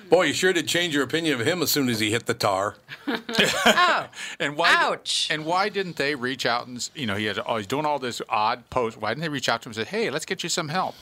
[0.10, 2.34] Boy, you sure did change your opinion of him as soon as he hit the
[2.34, 2.76] tar.
[3.08, 4.08] Oh,
[4.40, 4.74] And why?
[4.76, 5.28] Ouch.
[5.30, 8.00] And why didn't they reach out and you know he had oh, he's doing all
[8.00, 9.00] this odd posts.
[9.00, 10.96] Why didn't they reach out to him and say, hey, let's get you some help?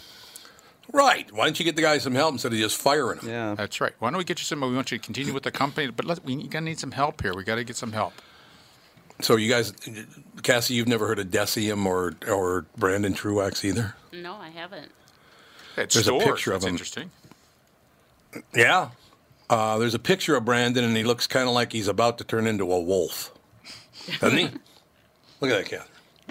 [0.92, 1.32] Right.
[1.32, 3.30] Why don't you get the guy some help instead of just firing him?
[3.30, 3.56] Yeah.
[3.56, 3.94] That's right.
[4.00, 4.62] Why don't we get you some?
[4.62, 7.22] We want you to continue with the company, but let, we gotta need some help
[7.22, 7.34] here.
[7.34, 8.14] We got to get some help.
[9.22, 9.74] So you guys,
[10.42, 13.96] Cassie, you've never heard of Deciem or or Brandon Truax either?
[14.12, 14.92] No, I haven't.
[15.78, 16.74] At There's a picture of that's him.
[16.74, 17.12] Interesting.
[18.54, 18.90] Yeah.
[19.50, 22.24] Uh, there's a picture of Brandon, and he looks kind of like he's about to
[22.24, 23.32] turn into a wolf.
[24.20, 24.46] Doesn't he?
[25.42, 25.88] Look at that cat.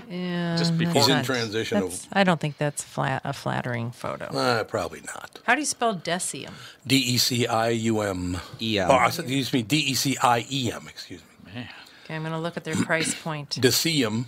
[0.09, 0.57] yeah.
[0.57, 3.91] Just before- He's in that's- transition of- that's- I don't think that's flat, a flattering
[3.93, 4.25] photo.
[4.27, 5.39] Uh, probably not.
[5.45, 6.55] How do you spell Decium?
[6.87, 8.39] D E C I U M.
[8.61, 8.91] E-M.
[8.91, 11.69] Oh, I said, excuse me, D E C I E M, excuse me.
[12.05, 13.51] Okay, I'm going to look at their price point.
[13.61, 14.25] Deceive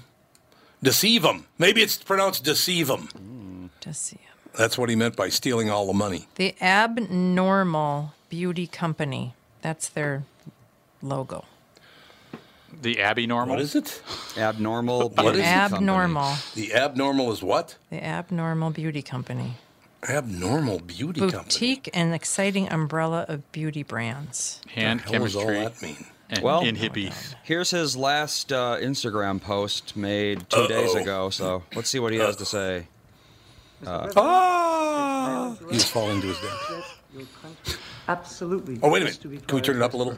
[0.83, 1.47] Deceive 'em.
[1.59, 3.71] Maybe it's pronounced deceive 'em.
[3.81, 4.21] Decium.
[4.57, 6.27] That's what he meant by stealing all the money.
[6.37, 9.35] The Abnormal Beauty Company.
[9.62, 10.25] That's their
[11.03, 11.45] logo.
[12.83, 13.55] The Abbey Normal.
[13.57, 14.03] What is it?
[14.37, 15.11] Abnormal.
[15.11, 15.49] What beauty is it?
[15.53, 15.77] company.
[15.77, 16.35] Abnormal.
[16.55, 17.77] The abnormal is what?
[17.90, 19.55] The Abnormal Beauty Company.
[20.09, 21.43] Abnormal beauty company.
[21.45, 24.61] Boutique and exciting umbrella of beauty brands.
[24.75, 25.64] Hand What the hell does all chemistry.
[25.64, 26.07] that mean?
[26.29, 27.35] And Well- inhibith.
[27.43, 31.01] Here's his last uh, Instagram post made 2 days Uh-oh.
[31.03, 31.31] ago.
[31.31, 32.88] So let's see what he has to say.
[33.87, 35.57] Ah!
[35.71, 37.79] He's falling to his death.
[38.09, 38.79] Absolutely.
[38.83, 39.47] Oh, wait a minute.
[39.47, 40.17] Can we turn it up a little?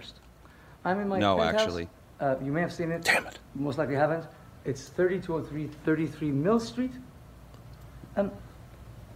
[0.84, 1.88] I'm in my No, actually.
[2.20, 3.02] Uh, you may have seen it.
[3.02, 3.38] Damn it.
[3.54, 4.24] Most likely haven't.
[4.64, 6.92] It's 3203 33 Mill Street.
[8.16, 8.30] And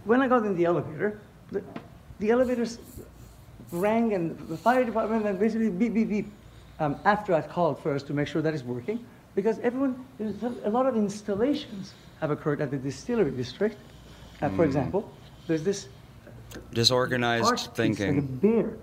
[0.05, 1.19] when I got in the elevator,
[1.51, 1.63] the,
[2.19, 2.79] the elevators
[3.71, 6.31] rang and the fire department and basically beep, beep, beep.
[6.79, 10.69] Um, after I'd called first to make sure that it's working, because everyone, there's a
[10.69, 13.77] lot of installations have occurred at the distillery district.
[14.41, 14.55] Uh, Hmm.
[14.55, 15.11] For example,
[15.47, 15.87] there's this
[16.73, 18.77] Disorganized arch piece, like a thinking.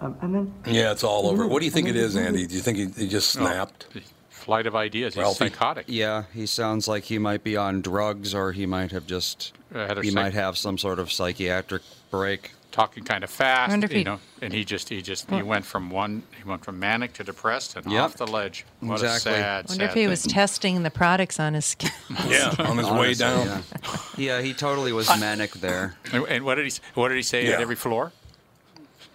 [0.00, 1.46] Um, and then Yeah, it's all over.
[1.46, 2.46] What do you think it is, Andy?
[2.46, 3.86] Do you think he, he just snapped?
[4.30, 5.14] Flight of ideas.
[5.14, 5.48] He's Ralphie.
[5.50, 5.84] psychotic.
[5.88, 9.52] Yeah, he sounds like he might be on drugs or he might have just.
[9.74, 12.52] Uh, had he psych- might have some sort of psychiatric break.
[12.72, 15.42] Talking kind of fast, wonder if you he- know, and he just he just he
[15.42, 18.02] went from one he went from manic to depressed and Yep.
[18.02, 18.64] off the ledge.
[18.78, 19.32] What Exactly.
[19.32, 20.08] a sad, wonder if sad he thing.
[20.08, 21.90] was testing the products on his skin.
[22.28, 23.46] Yeah, on his way Honestly, down.
[23.46, 23.98] Yeah.
[24.16, 25.96] yeah, he totally was manic there.
[26.12, 27.54] And, and what did he what did he say Yeah.
[27.54, 28.12] at every floor?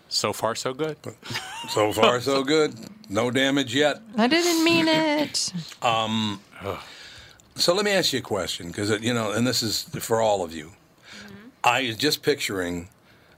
[0.10, 0.98] So far, so good.
[1.70, 2.76] So far, so good.
[3.10, 4.02] No damage yet.
[4.18, 5.54] I didn't mean it.
[5.82, 6.42] Um,
[7.56, 10.20] so let me ask you a question, because uh, you know, and this is for
[10.20, 10.66] all of you.
[10.66, 11.36] Mm-hmm.
[11.64, 12.90] I was just picturing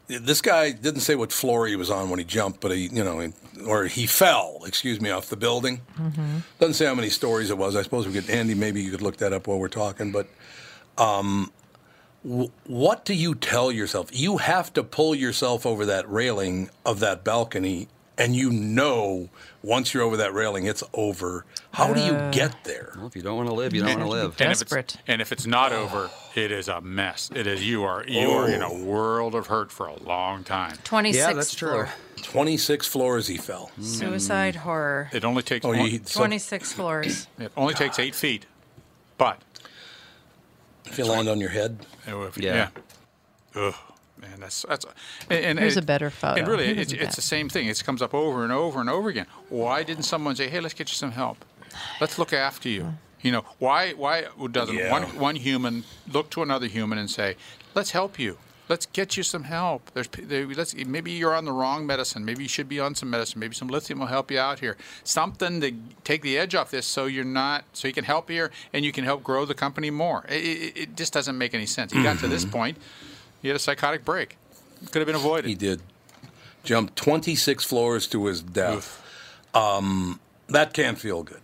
[0.07, 3.03] this guy didn't say what floor he was on when he jumped, but he, you
[3.03, 3.31] know,
[3.65, 4.61] or he fell.
[4.65, 5.81] Excuse me, off the building.
[6.59, 7.75] Doesn't say how many stories it was.
[7.75, 8.55] I suppose we could, Andy.
[8.55, 10.11] Maybe you could look that up while we're talking.
[10.11, 10.27] But
[10.97, 11.51] um,
[12.23, 14.09] w- what do you tell yourself?
[14.13, 19.29] You have to pull yourself over that railing of that balcony, and you know
[19.61, 21.45] once you're over that railing, it's over.
[21.71, 22.93] How do you uh, get there?
[22.95, 24.41] Well, if you don't want to live, you don't want to live.
[24.41, 24.95] And if, Desperate.
[24.95, 27.29] it's, and if it's not over, it is a mess.
[27.35, 28.83] It is you are you are in a oh.
[28.83, 30.77] world of hurt for a long time.
[30.83, 31.69] 26 Yeah, that's true.
[31.69, 31.89] floor.
[32.23, 33.69] 26 floors he fell.
[33.79, 34.61] Suicide hmm.
[34.61, 35.09] horror.
[35.13, 37.27] It only takes Oh, one- you, so 26 floors.
[37.39, 38.45] it only takes eight feet,
[39.17, 39.41] but
[40.85, 42.69] if you land on your head, if, Yeah.
[43.55, 43.61] yeah.
[43.61, 43.75] Ugh,
[44.19, 44.85] man, that's that's.
[45.29, 46.39] And, and Here's it- a better photo.
[46.39, 47.17] And really, He it's, wasn't it's bad.
[47.17, 47.67] the same thing.
[47.67, 49.27] It comes up over and over and over again.
[49.49, 51.45] Why didn't someone say, "Hey, let's get you some help.
[52.01, 52.95] Let's look after you"?
[53.21, 54.91] You know, why why doesn't Yeah.
[54.91, 57.35] one one human look to another human and say,
[57.73, 58.37] "Let's help you.
[58.69, 62.23] Let's get you some help." There's there, let's maybe you're on the wrong medicine.
[62.25, 63.39] Maybe you should be on some medicine.
[63.39, 64.77] Maybe some lithium will help you out here.
[65.03, 65.71] Something to
[66.03, 68.91] take the edge off this, so you're not so you can help here and you
[68.91, 70.25] can help grow the company more.
[70.29, 71.91] It, it, it just doesn't make any sense.
[71.93, 72.77] He got to this point,
[73.41, 74.37] he had a psychotic break.
[74.91, 75.47] Could have been avoided.
[75.49, 75.81] he did
[76.63, 79.01] jump 26 floors to his death.
[79.55, 81.41] Um, that can't feel good.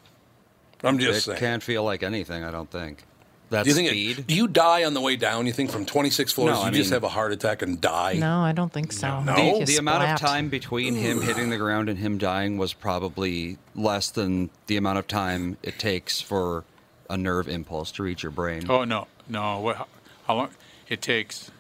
[0.83, 1.39] I'm just It saying.
[1.39, 3.03] can't feel like anything, I don't think.
[3.49, 4.19] That do you think speed.
[4.19, 5.45] It, do you die on the way down?
[5.45, 7.79] You think from 26 floors No, you I just mean- have a heart attack and
[7.79, 8.13] die?
[8.13, 9.21] No, I don't think so.
[9.21, 9.33] No?
[9.33, 12.73] I The- the amount of time between him hitting the ground and him dying was
[12.73, 16.63] probably less than the amount of time it takes for
[17.09, 18.65] a nerve impulse to reach your brain.
[18.69, 19.59] Oh no, no.
[19.59, 19.87] What, how,
[20.25, 20.49] how long?
[20.89, 21.51] It takes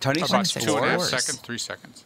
[0.00, 1.10] Twenty about six two and a half floors.
[1.10, 2.04] seconds, three seconds.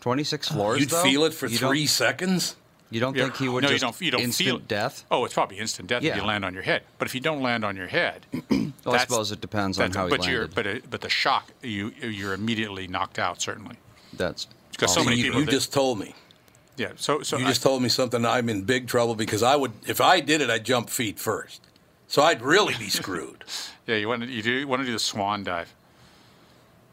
[0.00, 0.80] Twenty six floors.
[0.80, 1.02] You'd though?
[1.02, 2.56] feel it for You don't- three seconds?
[2.90, 3.24] You don't Yeah.
[3.24, 4.00] think he would no, just you don't.
[4.00, 5.04] You don't instant feel death?
[5.10, 6.82] Oh, it's probably instant death if you land on your head.
[6.98, 8.26] But if you don't land on your head,
[8.84, 10.54] Well, I suppose it depends on how he but you're landed.
[10.54, 13.76] but it, but the shock you you're immediately knocked out certainly.
[14.12, 16.14] That's Because so also- many you, people you that- just told me.
[16.76, 16.92] Yeah.
[16.96, 18.24] So so You I- just told me something.
[18.24, 21.60] I'm in big trouble because I would, if I did it, I'd jump feet first.
[22.06, 23.42] So I'd really be screwed.
[23.88, 25.74] yeah you want to you do want to do the swan dive.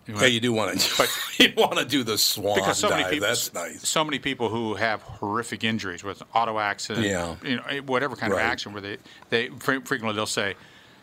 [0.08, 1.08] You yeah, wanna- you do want to.
[1.44, 3.12] You want to do the swan because so many dive.
[3.12, 3.88] people, That's nice.
[3.88, 7.36] So many people who have horrific injuries with auto accident, Yeah.
[7.44, 8.42] you know, eh, whatever kind Right.
[8.42, 8.98] of accident, where they
[9.30, 10.56] they frequently they'll say,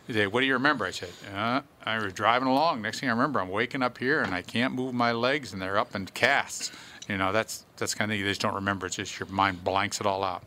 [0.07, 2.83] they, "What do you remember?" I said, uh, "I was driving along.
[2.83, 5.61] Next thing I remember, I'm waking up here and I can't move my legs, and
[5.63, 6.71] they're up in casts."
[7.09, 8.87] You know, that's that's kind of thing you just don't remember.
[8.87, 10.43] It's just your mind blanks it all out.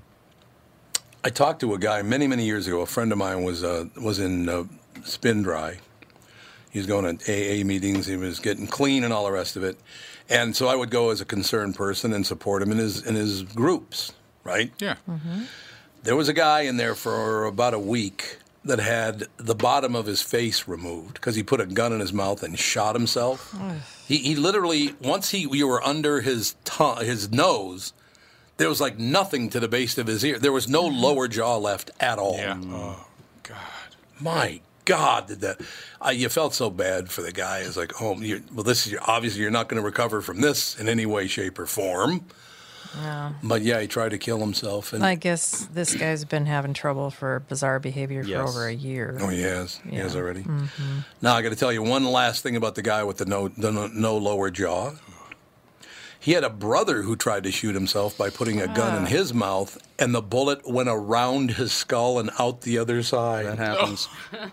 [1.24, 2.82] I talked to a guy many, many years ago.
[2.82, 4.64] A friend of mine was uh, was in uh,
[5.04, 5.80] Spin Dry.
[6.74, 8.08] He was going to AA meetings.
[8.08, 9.78] He was getting clean and all the rest of it.
[10.28, 13.14] And so I would go as a concerned person and support him in his in
[13.14, 14.12] his groups.
[14.44, 14.72] Right.
[14.80, 14.96] Yeah.
[15.08, 15.44] Mm-hmm.
[16.02, 20.08] There was a guy in there for about a week that had the bottom of
[20.08, 23.56] his face removed because he put a gun in his mouth and shot himself.
[24.08, 27.94] he, he literally once he you were under his tongue, his nose.
[28.58, 30.40] There was like nothing to the base of his ear.
[30.40, 31.04] There was no mm-hmm.
[31.04, 32.38] lower jaw left at all.
[32.38, 32.60] Yeah.
[32.66, 33.06] Oh
[33.44, 33.58] God.
[34.20, 35.62] My God, did that?
[36.02, 37.60] I, you felt so bad for the guy.
[37.60, 40.42] It's like, oh, you're, well, this is your, obviously you're not going to recover from
[40.42, 42.26] this in any way, shape, or form.
[43.02, 43.34] No.
[43.42, 44.94] But yeah, he tried to kill himself.
[44.94, 48.48] And I guess this guy's been having trouble for bizarre behavior for Yes.
[48.50, 49.18] over a year.
[49.20, 49.80] Oh, he has.
[49.90, 50.20] He has Yeah.
[50.22, 50.44] already.
[50.44, 50.68] Mhm.
[51.20, 53.48] Now I got to tell you one last thing about the guy with the no,
[53.48, 54.92] the no, no lower jaw.
[56.24, 59.08] He had a brother who tried to shoot himself by putting a gun in Ah.
[59.08, 63.46] his mouth, and the bullet went around his skull and out the other side.
[63.46, 64.08] That happens.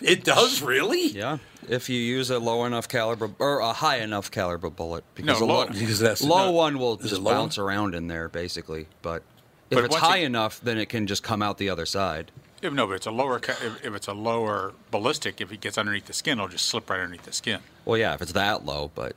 [0.00, 1.08] It does really?
[1.08, 1.38] Yeah.
[1.68, 5.40] If you use a low enough caliber or a high enough caliber bullet, No, because
[5.40, 6.50] a low- low, because that's- low no.
[6.52, 7.32] one will Is it just low?
[7.32, 8.86] bounce around in there, basically.
[9.02, 9.22] But
[9.70, 11.86] if But it's once high it- enough, then it can just come out the other
[11.86, 12.30] side.
[12.62, 13.38] If, no, but it's a lower.
[13.40, 16.66] ca- If, if it's a lower ballistic, if it gets underneath the skin, it'll just
[16.66, 17.60] slip right underneath the skin.
[17.84, 19.14] Well, yeah, if it's that low, but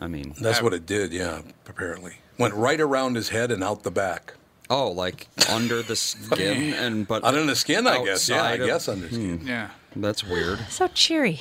[0.00, 1.12] I mean, That's what it did.
[1.12, 4.34] Yeah, apparently went right around his head and out the back.
[4.70, 8.28] Oh, like under the skin and but Under the skin, I guess.
[8.28, 9.40] Yeah, I of- guess under the skin.
[9.46, 10.60] Yeah, that's weird.
[10.70, 11.40] So cheery.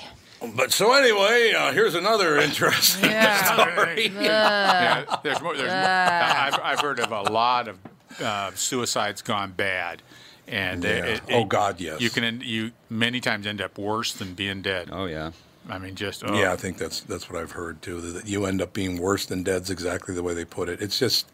[0.56, 3.04] But so anyway, uh, here's another interesting
[3.46, 4.08] story.
[4.20, 5.54] yeah, there's more.
[5.56, 5.76] There's more.
[5.78, 6.46] Ah.
[6.46, 7.78] I've, I've heard of a lot of
[8.22, 10.02] uh, suicides gone bad,
[10.48, 10.90] and Yeah.
[11.06, 12.00] it, it, Oh, God, yes.
[12.02, 14.90] You can you many times end up worse than being dead.
[14.92, 15.32] Oh yeah.
[15.70, 16.34] I mean, just oh.
[16.38, 18.02] Yeah, I think that's that's what I've heard too.
[18.02, 20.82] That you end up being worse than dead's exactly the way they put it.
[20.82, 21.32] It's just,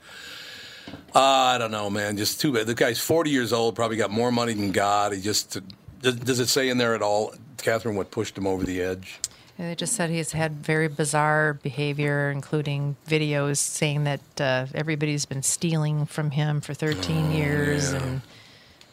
[1.16, 2.18] uh, I don't know, man.
[2.18, 2.68] Just too bad.
[2.68, 5.14] The guy's forty years old, probably got more money than God.
[5.14, 5.58] He just
[6.02, 9.20] does, does it say in there at all, Catherine, what pushed him over the edge?
[9.58, 15.26] Yeah, They just said he's had very bizarre behavior, including videos saying that uh, everybody's
[15.26, 18.04] been stealing from him for 13 years, yeah.
[18.04, 18.22] and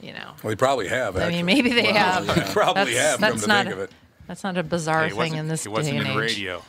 [0.01, 0.31] you know.
[0.43, 1.17] Well, they probably have.
[1.17, 2.27] I mean, maybe they Well, have.
[2.47, 3.21] They probably That's- have.
[3.21, 3.93] that's come to not think a- of it.
[4.33, 6.13] That's not a bizarre Hey, it thing wasn't- in this It wasn't day and in
[6.15, 6.19] age.
[6.19, 6.63] radio.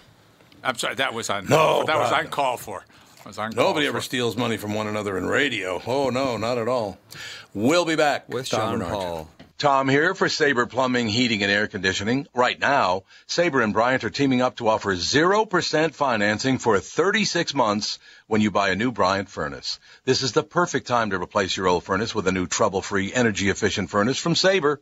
[0.65, 1.45] I'm sorry, that was on.
[1.47, 2.25] No, that was God.
[2.25, 2.83] uncalled for.
[3.25, 3.91] Was uncalled Nobody for.
[3.91, 5.81] ever steals money from one another in radio.
[5.87, 6.97] Oh no, not at all.
[7.53, 8.93] We'll be back with Tom Sean Barnard.
[8.99, 9.29] Paul.
[9.57, 12.27] Tom here for Sabre Plumbing, Heating, and Air Conditioning.
[12.33, 17.97] Right now, Sabre and Bryant are teaming up to offer 0% financing for 36 months
[18.27, 19.79] when you buy a new Bryant furnace.
[20.03, 23.89] This is the perfect time to replace your old furnace with a new trouble-free, energy-efficient
[23.89, 24.81] furnace from Sabre.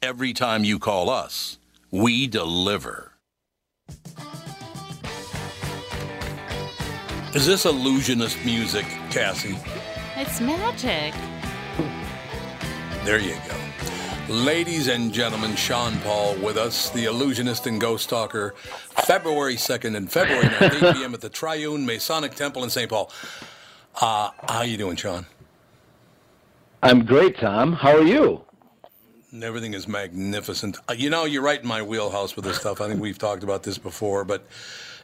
[0.00, 1.58] Every time you call us,
[1.90, 3.14] we deliver.
[7.34, 9.58] Is this illusionist music, Cassie?
[10.16, 11.14] It's magic.
[13.04, 14.32] There you go.
[14.32, 18.54] Ladies and gentlemen, Sean Paul with us, the illusionist and ghost talker,
[19.04, 21.14] February 2nd and February 9th, 8 p.m.
[21.14, 22.88] at the Triune Masonic Temple in St.
[22.88, 23.10] Paul.
[24.00, 25.26] Uh, how you doing, Sean?
[26.84, 27.72] I'm great, Tom.
[27.72, 28.44] How are you?
[29.42, 30.78] Everything is magnificent.
[30.88, 32.80] Uh, you know, you're right in my wheelhouse with this stuff.
[32.80, 34.46] I think we've talked about this before, but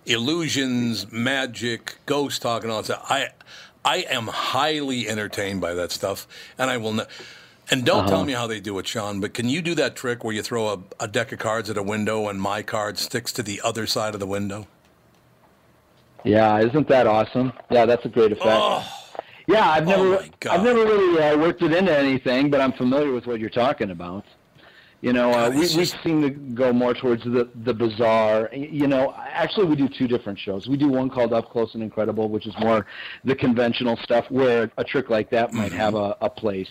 [0.06, 3.06] illusions, magic, ghost talk, and all that stuff.
[3.10, 3.28] I,
[3.84, 7.08] I am highly entertained by that stuff, and I will not.
[7.70, 8.24] And don't tell Uh-huh.
[8.24, 10.68] me how they do it, Sean, but can you do that trick where you throw
[10.68, 13.86] a, a deck of cards at a window and my card sticks to the other
[13.86, 14.66] side of the window?
[16.24, 17.52] Yeah, isn't that awesome?
[17.70, 18.46] Yeah, that's a great effect.
[18.48, 18.86] Oh.
[19.46, 20.58] Yeah, I've never, my God.
[20.58, 23.90] I've never really uh, worked it into anything, but I'm familiar with what you're talking
[23.90, 24.24] about.
[25.00, 28.48] You know, uh, we, it's we seem to go more towards the the bizarre.
[28.54, 30.66] You know, actually, we do two different shows.
[30.66, 32.86] We do one called Up Close and Incredible, which is more
[33.22, 35.76] the conventional stuff, where a trick like that might Mm-hmm.
[35.78, 36.70] have a, a place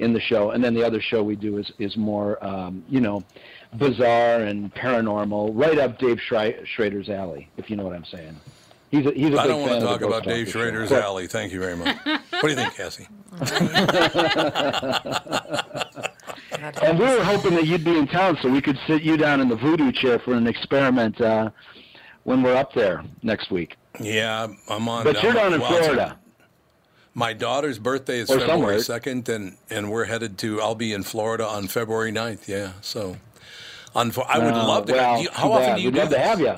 [0.00, 3.00] in the show, and then the other show we do is is more, um, you
[3.00, 3.22] know,
[3.76, 8.40] bizarre and paranormal, right up Dave Schre- Schrader's alley, if you know what I'm saying.
[8.90, 10.50] He's a, he's a I big don't want to talk about Dave Talker show.
[10.60, 11.26] Schrader's But- alley.
[11.26, 11.96] Thank you very much.
[12.04, 13.06] what do you think, Cassie?
[16.82, 19.40] And we were hoping that you'd be in town so we could sit you down
[19.40, 21.50] in the voodoo chair for an experiment uh,
[22.24, 23.76] when we're up there next week.
[24.00, 25.04] Yeah, I'm on.
[25.04, 26.18] But you're down in well, Florida.
[27.14, 31.02] My daughter's birthday is Or February 2nd, and, and we're headed to, I'll be in
[31.04, 32.48] Florida on February 9th.
[32.48, 32.72] Yeah.
[32.80, 33.16] So
[33.94, 34.92] on, I would Uh, love to.
[34.94, 35.76] Well, you- how often bad.
[35.76, 36.18] do you We'd do love this?
[36.18, 36.54] to have you.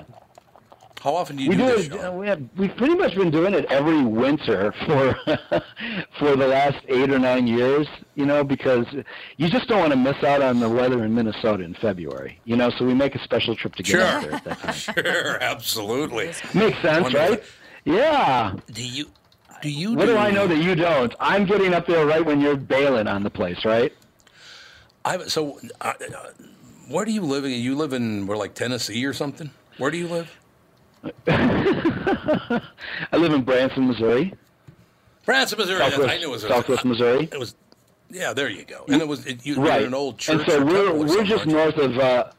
[1.01, 1.93] How often do you we do do this it.
[1.93, 2.09] show?
[2.09, 5.15] uh, We have, we've pretty much been doing it every winter for
[6.19, 7.87] for the last eight or nine years.
[8.17, 8.87] You know, because
[9.39, 12.39] you just don't want to miss out on the weather in Minnesota in February.
[12.45, 14.03] You know, so we make a special trip to get Sure.
[14.03, 14.75] out there at that time.
[14.75, 16.27] Sure, absolutely.
[16.55, 17.29] Makes sense, Wonderful.
[17.37, 17.43] right?
[17.85, 18.55] Yeah.
[18.71, 19.07] Do you
[19.63, 21.15] do you What do do I know that you don't?
[21.19, 23.93] I'm getting up there right when you're bailing on the place, right?
[25.05, 26.27] I so uh, uh,
[26.89, 27.47] where do you live?
[27.47, 29.51] You live in where like Tennessee or something?
[29.79, 30.31] Where do you live?
[31.27, 32.61] I
[33.13, 34.35] live in Branson, Missouri.
[35.25, 35.79] Branson, Missouri.
[35.79, 37.29] Southwest, I knew it was Southwest Missouri.
[37.33, 37.55] It was
[38.11, 38.33] yeah.
[38.33, 38.85] There you go.
[38.89, 39.83] And it was it, you, right.
[39.83, 40.49] an old church.
[40.49, 41.99] and so we're we're just north of.
[41.99, 42.31] Uh,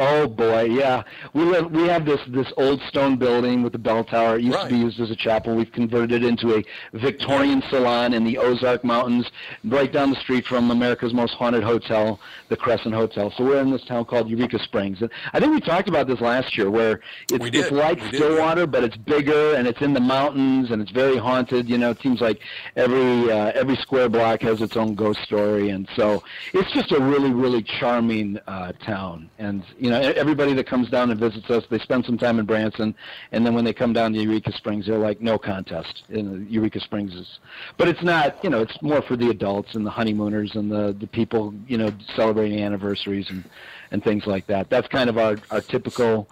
[0.00, 1.02] oh boy, yeah.
[1.34, 4.36] We live, we have this this old stone building with the bell tower.
[4.36, 5.54] It used to be used as a chapel.
[5.54, 9.30] We've converted it into a Victorian salon in the Ozark Mountains,
[9.62, 13.30] right down the street from America's most haunted hotel, the Crescent Hotel.
[13.36, 15.02] So we're in this town called Eureka Springs.
[15.02, 18.82] And I think we talked about this last year, where it's, it's like Stillwater, but
[18.82, 21.68] it's bigger and it's in the mountains and it's very haunted.
[21.68, 22.40] You know, it seems like
[22.74, 26.22] every uh, every square block has its own ghost story, and so
[26.54, 29.28] it's just a really really charming uh, town.
[29.38, 32.38] And you know, e- everybody that comes down and visits us, they spend some time
[32.38, 32.94] in Branson,
[33.32, 36.04] and then when they come down to Eureka Springs, they're like, no contest.
[36.08, 37.38] And Eureka Springs is,
[37.76, 38.42] but it's not.
[38.42, 41.76] You know, it's more for the adults and the honeymooners and the the people you
[41.76, 43.44] know celebrating anniversaries and
[43.90, 44.70] and things like that.
[44.70, 46.28] That's kind of our our typical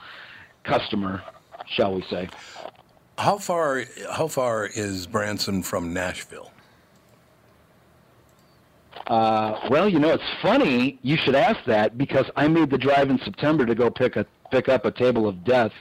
[0.64, 1.22] customer,
[1.66, 2.28] shall we say.
[3.18, 6.52] How far how far is Branson from Nashville?
[9.08, 13.08] Uh, well, you know, it's funny you should ask that because I made the drive
[13.08, 15.72] in September to go pick a pick up a table of death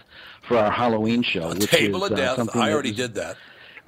[0.48, 1.50] for our Halloween show.
[1.50, 2.56] which Table is, of uh, Death.
[2.56, 3.36] I already is- did that.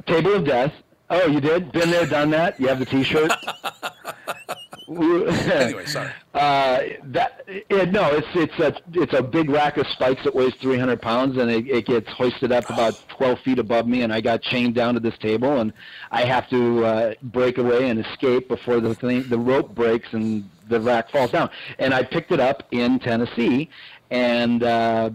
[0.06, 0.74] Table of Death.
[1.10, 1.72] Oh, you did?
[1.72, 2.60] Been there, done that?
[2.60, 3.32] You have the T-shirt?
[4.98, 6.10] anyway, sorry.
[6.34, 10.54] Uh, that it, no, it's it's a it's a big rack of spikes that weighs
[10.56, 14.22] 300 pounds, and it, it gets hoisted up about 12 feet above me, and I
[14.22, 15.74] got chained down to this table, and
[16.12, 20.50] I have to uh, break away and escape before the thing the rope breaks and
[20.70, 21.50] the rack falls down.
[21.78, 23.70] And I picked it up in Tennessee,
[24.10, 25.12] and uh,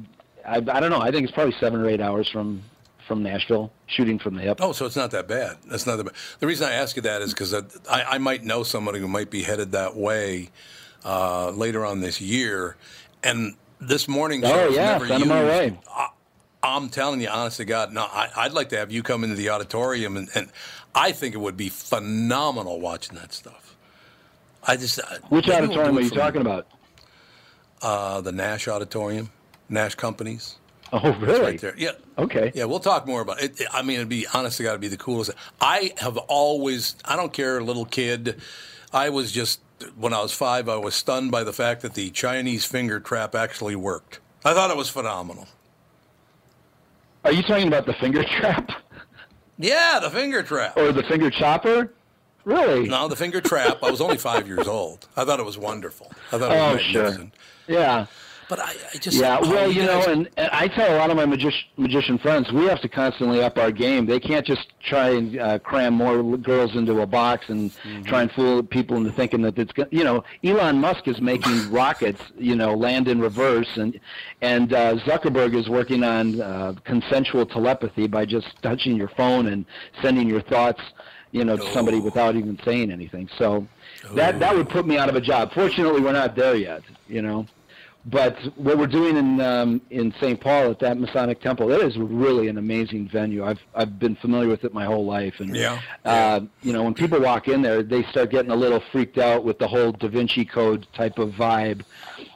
[0.47, 2.63] I, I don't know, I think it's probably seven or eight hours from
[3.07, 4.59] from Nashville, shooting from the hip.
[4.61, 5.57] Oh, so it's not that bad.
[5.67, 6.15] That's not that bad.
[6.41, 9.31] The reason I ask you that is because I, I might know somebody who might
[9.31, 10.51] be headed that way
[11.05, 12.77] uh, later on this year,
[13.23, 15.33] and this morning Oh, yeah, never send used.
[15.33, 15.79] our way.
[15.95, 16.09] I,
[16.63, 19.37] I'm telling you, honest to God, no, I, I'd like to have you come into
[19.37, 20.51] the auditorium, and, and
[20.95, 23.77] I think it would be phenomenal watching that stuff.
[24.67, 26.67] I just uh, Which auditorium are you talking about?
[27.83, 29.31] Uh, the Nash Auditorium,
[29.69, 30.57] Nash Companies.
[30.93, 31.41] Oh, really?
[31.41, 31.75] right there.
[31.77, 31.93] Yeah.
[32.19, 32.53] Okay.
[32.55, 33.61] Yeah, we'll talk more about it.
[33.73, 35.33] I mean, it'd be honestly got to be the coolest.
[35.61, 38.41] I have always, I don't care, little kid.
[38.93, 39.61] I was just
[39.97, 43.35] when I was five, I was stunned by the fact that the Chinese finger trap
[43.35, 44.21] actually worked.
[44.45, 45.49] I thought it was phenomenal.
[47.25, 48.71] Are you talking about the finger trap
[49.59, 50.77] Yeah, the finger trap.
[50.77, 51.93] or the finger chopper?
[52.45, 52.87] Really?
[52.89, 53.79] No, the finger trap.
[53.83, 55.09] I was only five years old.
[55.17, 56.13] I thought it was wonderful.
[56.31, 57.31] I thought it was Oh, sure.
[57.67, 58.07] Yeah.
[58.49, 60.99] But I, I just yeah, well, you you know, guys- and, and I tell a
[60.99, 64.07] lot of my magic, magician friends, we have to constantly up our game.
[64.07, 68.03] They can't just try and uh, cram more girls into a box and Mm-hmm.
[68.03, 71.71] try and fool people into thinking that it's, go- you know, Elon Musk is making
[71.71, 73.99] rockets, you know, land in reverse, and
[74.43, 79.65] and uh, Zuckerberg is working on uh, consensual telepathy by just touching your phone and
[80.03, 80.81] sending your thoughts,
[81.33, 83.29] you know, to somebody without even saying anything.
[83.39, 83.67] So
[84.13, 85.53] that that would put me out of a job.
[85.53, 87.47] Fortunately, we're not there yet, you know.
[88.07, 90.39] But what we're doing in um, in St.
[90.39, 93.43] Paul at that Masonic Temple, that is really an amazing venue.
[93.45, 95.81] I've I've been familiar with it my whole life, and Yeah.
[96.05, 99.43] uh, you know when people walk in there, they start getting a little freaked out
[99.45, 101.83] with the whole Da Vinci Code type of vibe,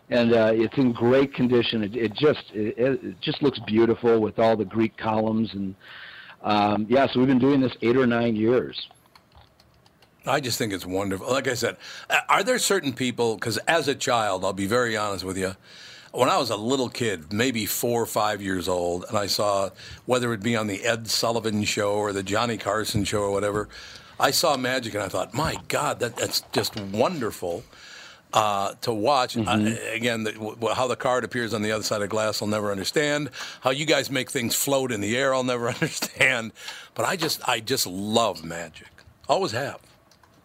[0.08, 1.84] and uh, it's in great condition.
[1.84, 5.74] It, it just it, it just looks beautiful with all the Greek columns and
[6.42, 7.06] um, yeah.
[7.08, 8.88] So we've been doing this eight or nine years.
[10.28, 11.30] I just think it's wonderful.
[11.30, 11.76] Like I said,
[12.10, 13.34] uh, are there certain people?
[13.34, 15.56] Because as a child, I'll be very honest with you.
[16.12, 19.70] When I was a little kid, maybe four or five years old, and I saw
[20.06, 23.68] whether it be on the Ed Sullivan show or the Johnny Carson show or whatever,
[24.18, 27.62] I saw magic and I thought, my God, that, that's just wonderful
[28.32, 29.34] uh, to watch.
[29.34, 29.48] Mm-hmm.
[29.48, 32.48] Uh, again, the, w- how the card appears on the other side of glass, I'll
[32.48, 33.30] never understand.
[33.60, 36.52] How you guys make things float in the air, I'll never understand.
[36.94, 38.88] But I just, I just love magic.
[39.28, 39.78] Always have.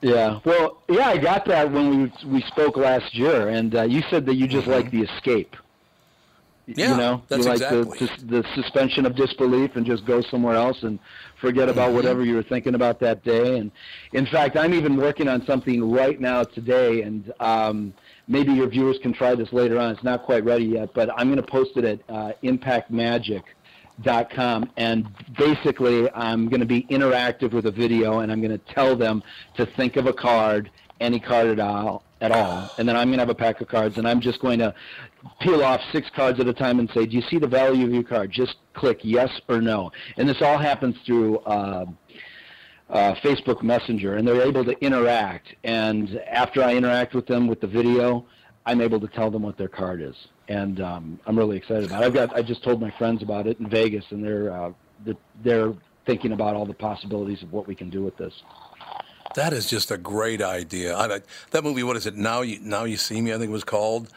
[0.03, 4.01] Yeah, well, yeah, I got that when we we spoke last year, and uh, you
[4.09, 5.55] said that you just like the escape.
[6.65, 10.21] Yeah, you know, that's you like exactly the, the suspension of disbelief and just go
[10.21, 10.97] somewhere else and
[11.41, 11.95] forget about Mhm.
[11.95, 13.57] whatever you were thinking about that day.
[13.57, 13.69] And
[14.13, 17.93] in fact, I'm even working on something right now today, and um,
[18.29, 19.91] maybe your viewers can try this later on.
[19.91, 22.31] It's not quite ready yet, but I'm going to post it at uh,
[24.01, 24.71] impactmagic.com.
[24.77, 28.95] And basically, I'm going to be interactive with a video, and I'm going to tell
[28.95, 29.23] them
[29.55, 30.69] to think of a card,
[30.99, 32.69] any card at all, at all.
[32.77, 34.73] And then I'm going to have a pack of cards, and I'm just going to
[35.41, 37.93] peel off six cards at a time and say, "Do you see the value of
[37.93, 39.91] your card?" Just click yes or no.
[40.17, 41.39] And this all happens through.
[41.39, 41.85] Uh,
[42.89, 45.55] uh, Facebook Messenger, and they're able to interact.
[45.63, 48.27] And after I interact with them with the video,
[48.67, 50.15] I'm able to tell them what their card is,
[50.47, 52.05] and um, I'm really excited about it.
[52.05, 54.71] I've got I just told my friends about it in Vegas, and they're uh,
[55.43, 55.73] they're,
[56.05, 58.33] thinking about all the possibilities of what we can do with this.
[59.35, 60.97] That is just a great idea.
[60.97, 61.21] I,
[61.51, 62.15] that movie, what is it?
[62.17, 63.31] Now you now you see me.
[63.31, 64.09] I think it was called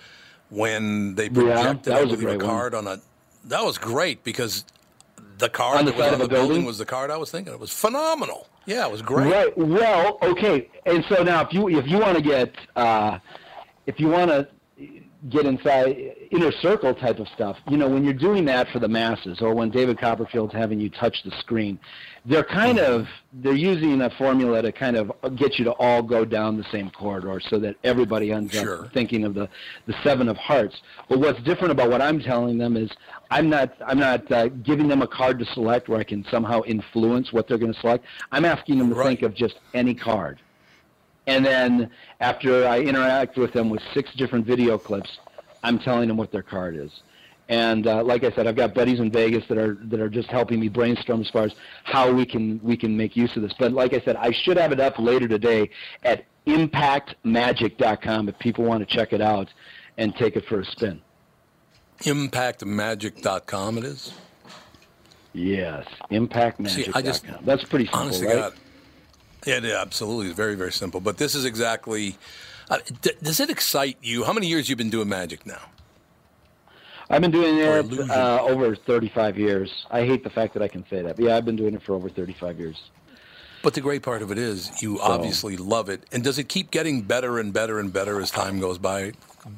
[0.50, 2.46] when they Yeah, projected that was a great one.
[2.46, 3.00] card on a.
[3.44, 4.64] That was great because
[5.38, 6.64] the card On the that was side on of the building building?
[6.66, 7.52] was the card I was thinking.
[7.52, 8.48] It was phenomenal.
[8.66, 9.32] Yeah, it was great.
[9.32, 9.56] Right.
[9.56, 10.68] Well, okay.
[10.86, 13.20] And so now, if you if you want to get uh,
[13.86, 14.48] if you want to
[15.28, 15.96] get inside
[16.30, 19.54] inner circle type of stuff, you know, when you're doing that for the masses, or
[19.54, 21.78] when David Copperfield's having you touch the screen,
[22.24, 26.24] they're kind of they're using a formula to kind of get you to all go
[26.24, 28.84] down the same corridor, so that everybody ends Sure.
[28.86, 29.48] up thinking of the
[29.86, 30.80] the seven of hearts.
[31.08, 32.90] But what's different about what I'm telling them is
[33.30, 36.62] I'm not I'm not uh, giving them a card to select where I can somehow
[36.62, 38.04] influence what they're going to select.
[38.32, 40.40] I'm asking them to think of just any card.
[41.26, 45.18] And then after I interact with them with six different video clips,
[45.62, 46.90] I'm telling them what their card is.
[47.48, 50.28] And uh, like I said, I've got buddies in Vegas that are that are just
[50.28, 51.52] helping me brainstorm as far as
[51.84, 53.52] how we can we can make use of this.
[53.56, 55.70] But like I said, I should have it up later today
[56.02, 59.48] at impactmagic.com if people want to check it out
[59.96, 61.00] and take it for a spin.
[62.00, 63.78] Impactmagic.com.
[63.78, 64.12] It is.
[65.32, 66.66] Yes, impactmagic.com.
[66.66, 68.36] See, I just That's pretty simple, honestly, right?
[68.36, 68.54] God,
[69.46, 71.00] yeah, yeah, absolutely, it's very, very simple.
[71.00, 72.16] But this is exactly.
[72.68, 74.24] Uh, d- does it excite you?
[74.24, 75.60] How many years you've been doing magic now?
[77.08, 79.86] I've been doing it uh, over 35 years.
[79.90, 81.14] I hate the fact that I can say that.
[81.16, 82.90] But yeah, I've been doing it for over 35 years.
[83.62, 86.02] But the great part of it is you obviously love it.
[86.12, 89.12] And does it keep getting better and better and better as time goes by?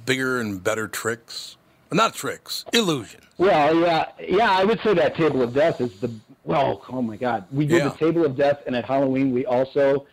[0.05, 1.57] Bigger and better tricks?
[1.91, 3.20] Not tricks, illusion.
[3.39, 6.11] Well, yeah, yeah, I would say that Table of Death is the
[6.49, 6.83] well.
[6.89, 7.89] Oh my God, we did Yeah.
[7.91, 10.07] the Table of Death, and at Halloween we also,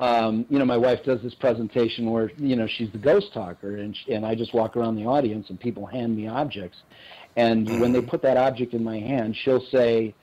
[0.00, 3.76] um, you know, my wife does this presentation where you know she's the ghost talker,
[3.76, 6.78] and sh and I just walk around the audience, and people hand me objects,
[7.36, 10.14] and when they put that object in my hand, she'll say,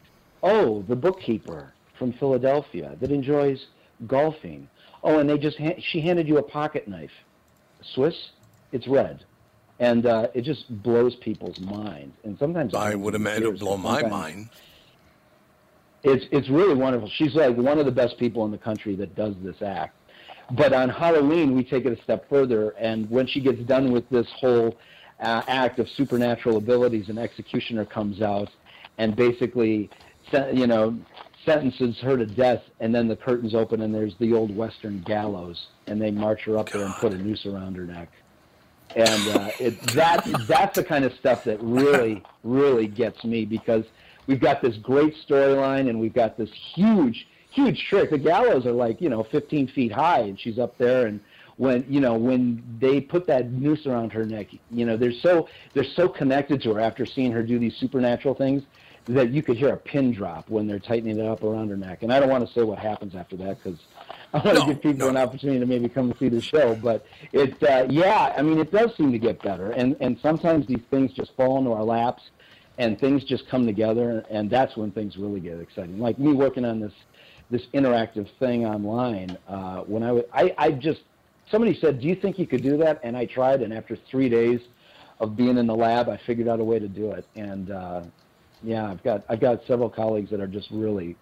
[0.41, 3.67] "Oh, the bookkeeper from Philadelphia that enjoys
[4.07, 4.67] golfing."
[5.03, 7.15] Oh, and they just ha- she handed you a pocket knife,
[7.93, 8.17] Swiss.
[8.71, 9.23] It's red.
[9.79, 12.13] And uh, it just blows people's minds.
[12.25, 14.49] And sometimes I would imagine it would blow my mind.
[16.03, 17.09] It's it's really wonderful.
[17.09, 19.95] She's like one of the best people in the country that does this act.
[20.51, 24.09] But on Halloween, we take it a step further, and when she gets done with
[24.09, 24.75] this whole
[25.19, 28.49] uh, act of supernatural abilities, an executioner comes out
[28.97, 29.89] and basically,
[30.53, 30.97] you know,
[31.45, 35.67] sentences her to death, and then the curtains open, and there's the old Western gallows,
[35.87, 38.09] and they march her up there and put a noose around her neck.
[38.95, 43.85] And uh, it, that that's the kind of stuff that really, really gets me because
[44.29, 48.11] we've got this great storyline and we've got this huge, huge trick.
[48.11, 51.07] The gallows are like you know 15 feet high, and she's up there.
[51.07, 51.19] And
[51.57, 55.49] when you know when they put that noose around her neck, you know they're so
[55.73, 58.63] they're so connected to her after seeing her do these supernatural things
[59.05, 62.03] that you could hear a pin drop when they're tightening it up around her neck.
[62.03, 63.79] And I don't want to say what happens after that because
[64.33, 66.75] I want to give people an opportunity to maybe come and see the show.
[66.75, 69.71] But it, uh, yeah, I mean, it does seem to get better.
[69.71, 72.29] And and sometimes these things just fall into our laps,
[72.79, 75.99] and things just come together, and that's when things really get exciting.
[75.99, 76.93] Like me working on this
[77.51, 79.37] this interactive thing online.
[79.47, 81.01] Uh, when I was, I, I just
[81.51, 84.29] somebody said, "Do you think you could do that?" And I tried, and after three
[84.29, 84.61] days
[85.19, 87.25] of being in the lab, I figured out a way to do it.
[87.35, 88.03] And uh,
[88.63, 91.17] yeah, I've got I've got several colleagues that are just really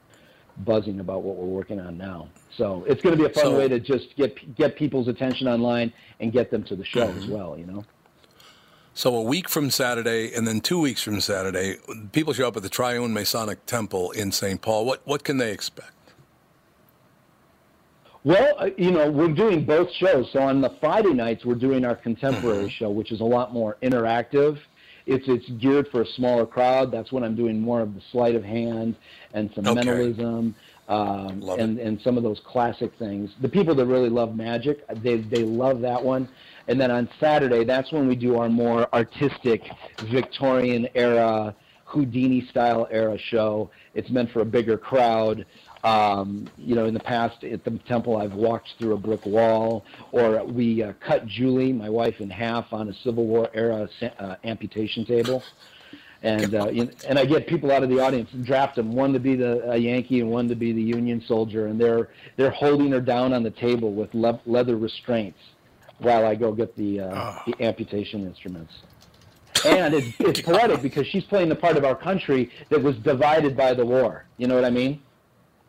[0.59, 2.29] buzzing about what we're working on now.
[2.55, 5.47] So it's going to be a fun So- way to just get get people's attention
[5.47, 7.57] online and get them to the show as well.
[7.57, 7.83] You know.
[8.97, 11.75] So a week from Saturday, and then two weeks from Saturday,
[12.13, 14.59] people show up at the Triune Masonic Temple in St.
[14.59, 14.85] Paul.
[14.87, 15.91] What what can they expect?
[18.23, 20.31] Well, uh, you know, we're doing both shows.
[20.33, 23.77] So on the Friday nights, we're doing our contemporary show, which is a lot more
[23.83, 24.57] interactive.
[25.05, 26.91] It's it's geared for a smaller crowd.
[26.91, 28.95] That's when I'm doing more of the sleight of hand
[29.35, 29.75] and some Okay.
[29.75, 30.55] mentalism.
[30.87, 33.31] Um, and and some of those classic things.
[33.41, 36.29] The people that really love magic, they they love that one.
[36.69, 39.63] And then on Saturday, that's when we do our more artistic
[40.11, 43.71] Victorian era Houdini style era show.
[43.93, 45.45] It's meant for a bigger crowd.
[45.83, 49.85] Um, you know, in the past at the temple, I've walked through a brick wall,
[50.11, 53.87] or we uh, cut Julie, my wife, in half on a Civil War era
[54.19, 55.43] uh, amputation table.
[56.23, 58.93] And uh, you know, and I get people out of the audience and draft them,
[58.93, 62.09] one to be the a Yankee and one to be the Union soldier, and they're
[62.37, 65.39] they're holding her down on the table with le- leather restraints
[65.99, 68.73] while I go get the uh, the amputation instruments.
[69.65, 73.55] And it's, it's poetic because she's playing the part of our country that was divided
[73.55, 74.25] by the war.
[74.37, 75.01] You know what I mean?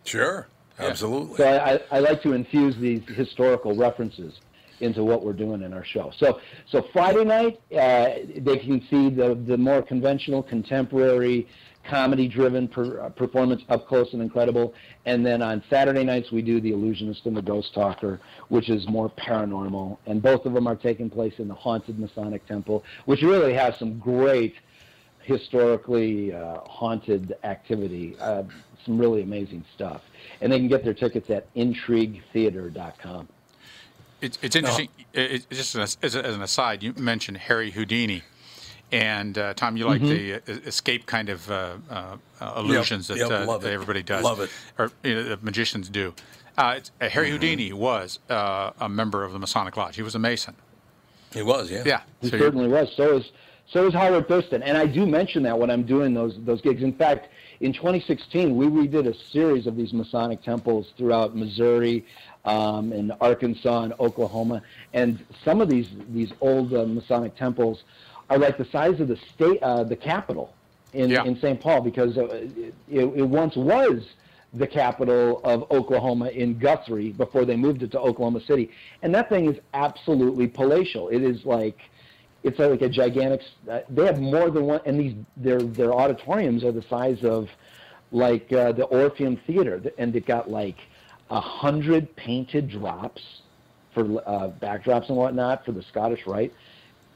[0.05, 0.47] Sure,
[0.79, 1.37] absolutely.
[1.37, 4.41] So I, I like to infuse these historical references
[4.81, 6.13] into what we're doing in our show.
[6.17, 11.49] So so Friday night uh, they can see the the more conventional, contemporary,
[11.85, 14.75] comedy-driven per, uh, performance up close and incredible.
[15.07, 18.87] And then on Saturday nights we do the Illusionist and the Ghost Talker, which is
[18.89, 19.99] more paranormal.
[20.07, 23.79] And both of them are taking place in the haunted Masonic Temple, which really has
[23.79, 24.55] some great
[25.23, 28.17] historically uh, haunted activity.
[28.19, 28.45] Uh,
[28.85, 30.03] some really amazing stuff.
[30.41, 33.29] And they can get their tickets at intriguetheater.com.
[34.21, 34.89] It's, it's interesting.
[35.15, 38.23] It's just an, as, as an aside, you mentioned Harry Houdini.
[38.91, 40.09] And uh, Tom, you like Mhm.
[40.47, 44.03] the uh, escape kind of uh, uh, uh, illusions yep, that, uh, love that everybody
[44.03, 44.51] does, Love it.
[44.79, 46.15] or you know, the magicians do.
[46.57, 47.33] Uh, it's, uh, Harry Mhm.
[47.33, 49.97] Houdini was uh, a member of the Masonic Lodge.
[49.97, 50.55] He was a Mason.
[51.35, 51.83] He was, yeah.
[51.85, 52.01] Yeah.
[52.23, 52.91] He So certainly was.
[52.97, 53.31] So is
[53.71, 56.83] so is Howard Thurston, and I do mention that when I'm doing those those gigs.
[56.83, 57.29] In fact,
[57.61, 62.07] in 2016, we redid a series of these Masonic temples throughout Missouri,
[62.45, 64.63] um, and Arkansas and Oklahoma,
[64.95, 67.83] and some of these these old uh, Masonic temples
[68.31, 70.53] are like the size of the state, uh, the Capitol
[70.93, 71.25] in Yeah.
[71.25, 71.61] in St.
[71.61, 74.03] Paul, because uh, it, it once was
[74.55, 78.71] the capital of Oklahoma in Guthrie before they moved it to Oklahoma City.
[79.03, 81.09] And that thing is absolutely palatial.
[81.11, 81.79] It is like
[82.45, 83.43] it's like a gigantic.
[83.71, 87.49] Uh, they have more than one, and these their their auditoriums are the size of
[88.11, 90.79] like uh, the Orpheum Theater, and they've got like
[91.31, 93.23] a hundred painted drops
[93.95, 96.53] for uh, backdrops and whatnot for the Scottish Rite.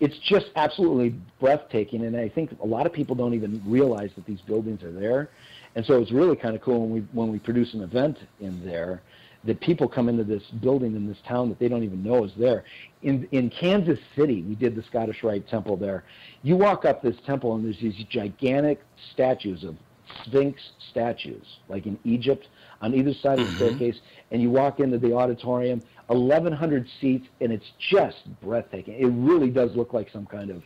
[0.01, 4.27] It's just absolutely breathtaking, and I think a lot of people don't even realize that
[4.27, 5.31] these buildings are there.
[5.75, 8.65] And so it's really kind of cool when we when we produce an event in
[8.65, 9.01] there
[9.45, 12.33] that people come into this building in this town that they don't even know is
[12.37, 12.65] there.
[13.03, 16.05] In in Kansas City, we did the Scottish Rite Temple there.
[16.43, 18.81] You walk up this temple and there's these gigantic
[19.13, 19.77] statues of
[20.25, 20.61] Sphinx
[20.91, 22.49] statues, like in Egypt,
[22.83, 23.97] on either side of the staircase,
[24.33, 28.95] and you walk into the auditorium, 1,100 seats, and it's just breathtaking.
[28.95, 30.63] It really does look like some kind of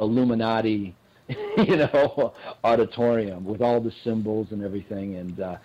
[0.00, 0.94] Illuminati,
[1.28, 2.34] you know,
[2.64, 5.56] auditorium with all the symbols and everything, and uh,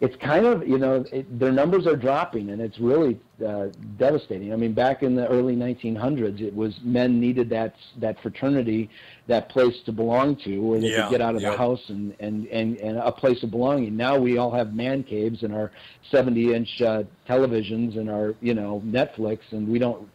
[0.00, 3.66] it's kind of you know it, their numbers are dropping, and it's really uh,
[3.98, 4.52] devastating.
[4.52, 8.88] I mean, back in the early 1900s, it was men needed that that fraternity,
[9.26, 11.52] that place to belong to, where they Yeah, could get out of yep.
[11.52, 13.94] the house and, and and and a place of belonging.
[13.96, 15.70] Now we all have man caves and our
[16.10, 20.08] 70-inch uh, televisions and our you know Netflix, and we don't.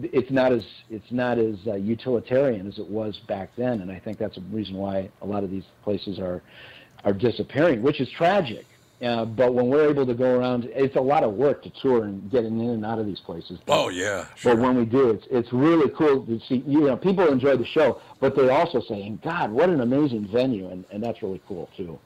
[0.00, 3.98] It's not as it's not as uh, utilitarian as it was back then, and I
[3.98, 6.42] think that's a reason why a lot of these places are
[7.04, 8.64] are disappearing, which is tragic.
[9.00, 12.04] Uh, but when we're able to go around, it's a lot of work to tour
[12.04, 13.58] and getting in and out of these places.
[13.64, 14.56] But, Oh yeah, sure.
[14.56, 16.64] but when we do, it's it's really cool to see.
[16.66, 20.68] You know, people enjoy the show, but they also say, "God, what an amazing venue!"
[20.68, 21.98] And and that's really cool too.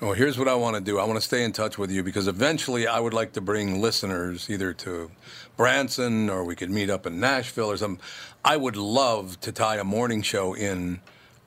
[0.00, 0.98] Well, here's what I want to do.
[1.00, 3.80] I want to stay in touch with you because eventually I would like to bring
[3.80, 5.10] listeners either to
[5.56, 8.00] Branson or we could meet up in Nashville or something.
[8.44, 11.00] I would love to tie a morning show in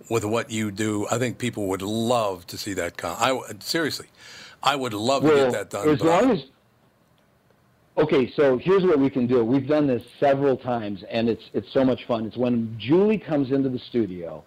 [0.10, 1.08] with what you do.
[1.12, 2.98] I think people would love to see that.
[2.98, 4.08] Con- I seriously,
[4.64, 5.90] I would love to get that done.
[5.90, 6.44] as long as
[7.98, 9.44] okay, so here's what we can do.
[9.44, 12.26] We've done this several times, and it's it's so much fun.
[12.26, 14.44] It's when Julie comes into the studio,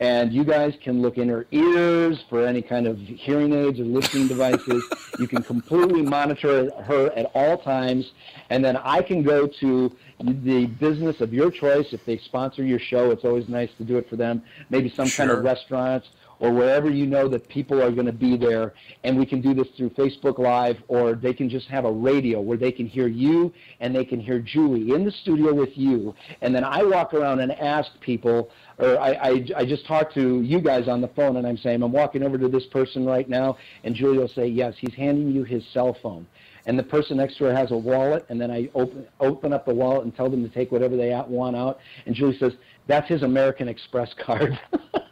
[0.00, 3.84] and you guys can look in her ears for any kind of hearing aids or
[3.84, 4.84] listening devices.
[5.18, 8.12] You can completely monitor her at all times,
[8.50, 11.92] and then I can go to the business of your choice.
[11.92, 14.42] If they sponsor your show, it's always nice to do it for them.
[14.70, 16.08] Maybe some kind of restaurants
[16.40, 18.74] or wherever you know that people are going to be there.
[19.04, 22.40] And we can do this through Facebook Live, or they can just have a radio
[22.40, 26.14] where they can hear you and they can hear Julie in the studio with you.
[26.40, 30.40] And then I walk around and ask people, or I, I, I just talk to
[30.42, 33.28] you guys on the phone and I'm saying, I'm walking over to this person right
[33.28, 33.56] now.
[33.84, 36.26] And Julie will say, Yes, he's handing you his cell phone.
[36.66, 39.64] And the person next to her has a wallet, and then I open open up
[39.64, 41.80] the wallet and tell them to take whatever they want out.
[42.04, 42.52] And Julie says,
[42.86, 44.58] "That's his American Express card."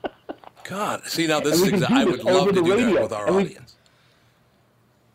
[0.65, 3.27] God, see now this is can exa- I would love to do that with our
[3.29, 3.77] And we- audience.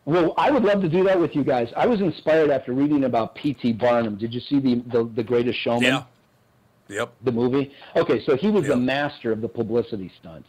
[0.04, 1.72] Well, I would love to do that with you guys.
[1.76, 3.74] I was inspired after reading about P.T.
[3.74, 4.16] Barnum.
[4.16, 5.82] Did you see the the, the Greatest Showman?
[5.84, 6.02] Yeah.
[6.92, 7.12] Yep.
[7.22, 7.72] The movie.
[7.96, 8.70] Okay, so he was Yep.
[8.72, 10.46] the master of the publicity stunt,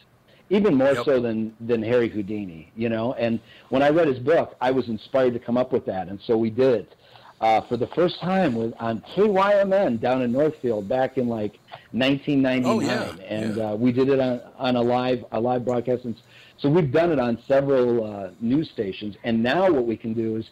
[0.49, 1.05] even more Yep.
[1.05, 2.71] so than than Harry Houdini.
[2.75, 3.39] You know, and
[3.69, 6.37] when I read his book, I was inspired to come up with that, and so
[6.37, 6.95] we did it.
[7.41, 11.59] Uh, for the first time with on KYMN down in Northfield back in like
[11.91, 16.05] 1999, Oh, yeah, and Uh, we did it on, on a live a live broadcast.
[16.05, 16.15] And
[16.57, 20.37] so we've done it on several uh, news stations, and now what we can do
[20.37, 20.45] is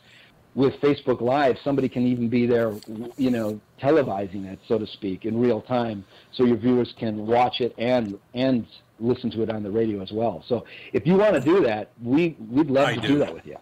[0.55, 2.73] with Facebook Live, somebody can even be there,
[3.17, 7.61] you know, televising it, so to speak, in real time, so your viewers can watch
[7.61, 8.65] it and and
[8.99, 10.43] listen to it on the radio as well.
[10.47, 13.07] So if you want to do that, we we'd love I to do.
[13.07, 13.57] do that with you.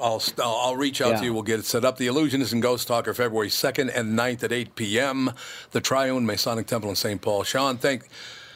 [0.00, 1.16] I'll, I'll I'll reach out Yeah.
[1.18, 1.34] to you.
[1.34, 1.98] We'll get it set up.
[1.98, 5.30] The Illusionist and Ghost Talker, February 2nd and 9th at 8 p.m.
[5.70, 7.20] The Triune Masonic Temple in St.
[7.20, 7.44] Paul.
[7.44, 8.08] Sean, thank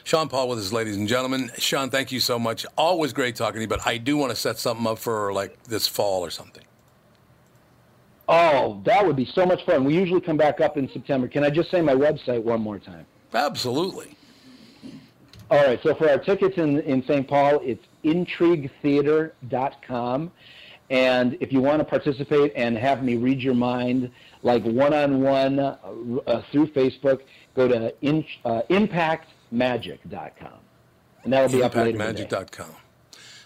[0.03, 1.51] Sean Paul with us, ladies and gentlemen.
[1.59, 2.67] Sean, thank you so much.
[2.77, 5.63] Always great talking to you, but I do want to set something up for like
[5.65, 6.63] this fall or something.
[8.29, 9.85] Oh, that would be so much fun.
[9.85, 11.29] We usually come back up in September.
[11.29, 13.07] Can I just say my website one more time?
[13.33, 14.17] Absolutely.
[15.49, 17.29] All right, so for our tickets in, in St.
[17.29, 20.33] Paul, it's intriguetheater.com.
[20.91, 24.11] And if you want to participate and have me read your mind,
[24.43, 25.57] like one on one
[26.51, 27.21] through Facebook,
[27.55, 30.59] go to in, uh, impactmagic.com.
[31.25, 31.93] And that'll be up later.
[31.93, 32.25] today.
[32.25, 32.75] ImpactMagic.com.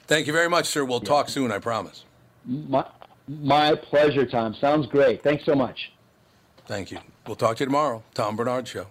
[0.06, 0.84] Thank you very much, sir.
[0.84, 2.04] We'll talk soon, I promise.
[2.44, 2.84] My,
[3.30, 4.54] my pleasure, Tom.
[4.54, 5.22] Sounds great.
[5.22, 5.92] Thanks so much.
[6.66, 6.98] Thank you.
[7.26, 8.02] We'll talk to you tomorrow.
[8.14, 8.86] Tom Barnard Show.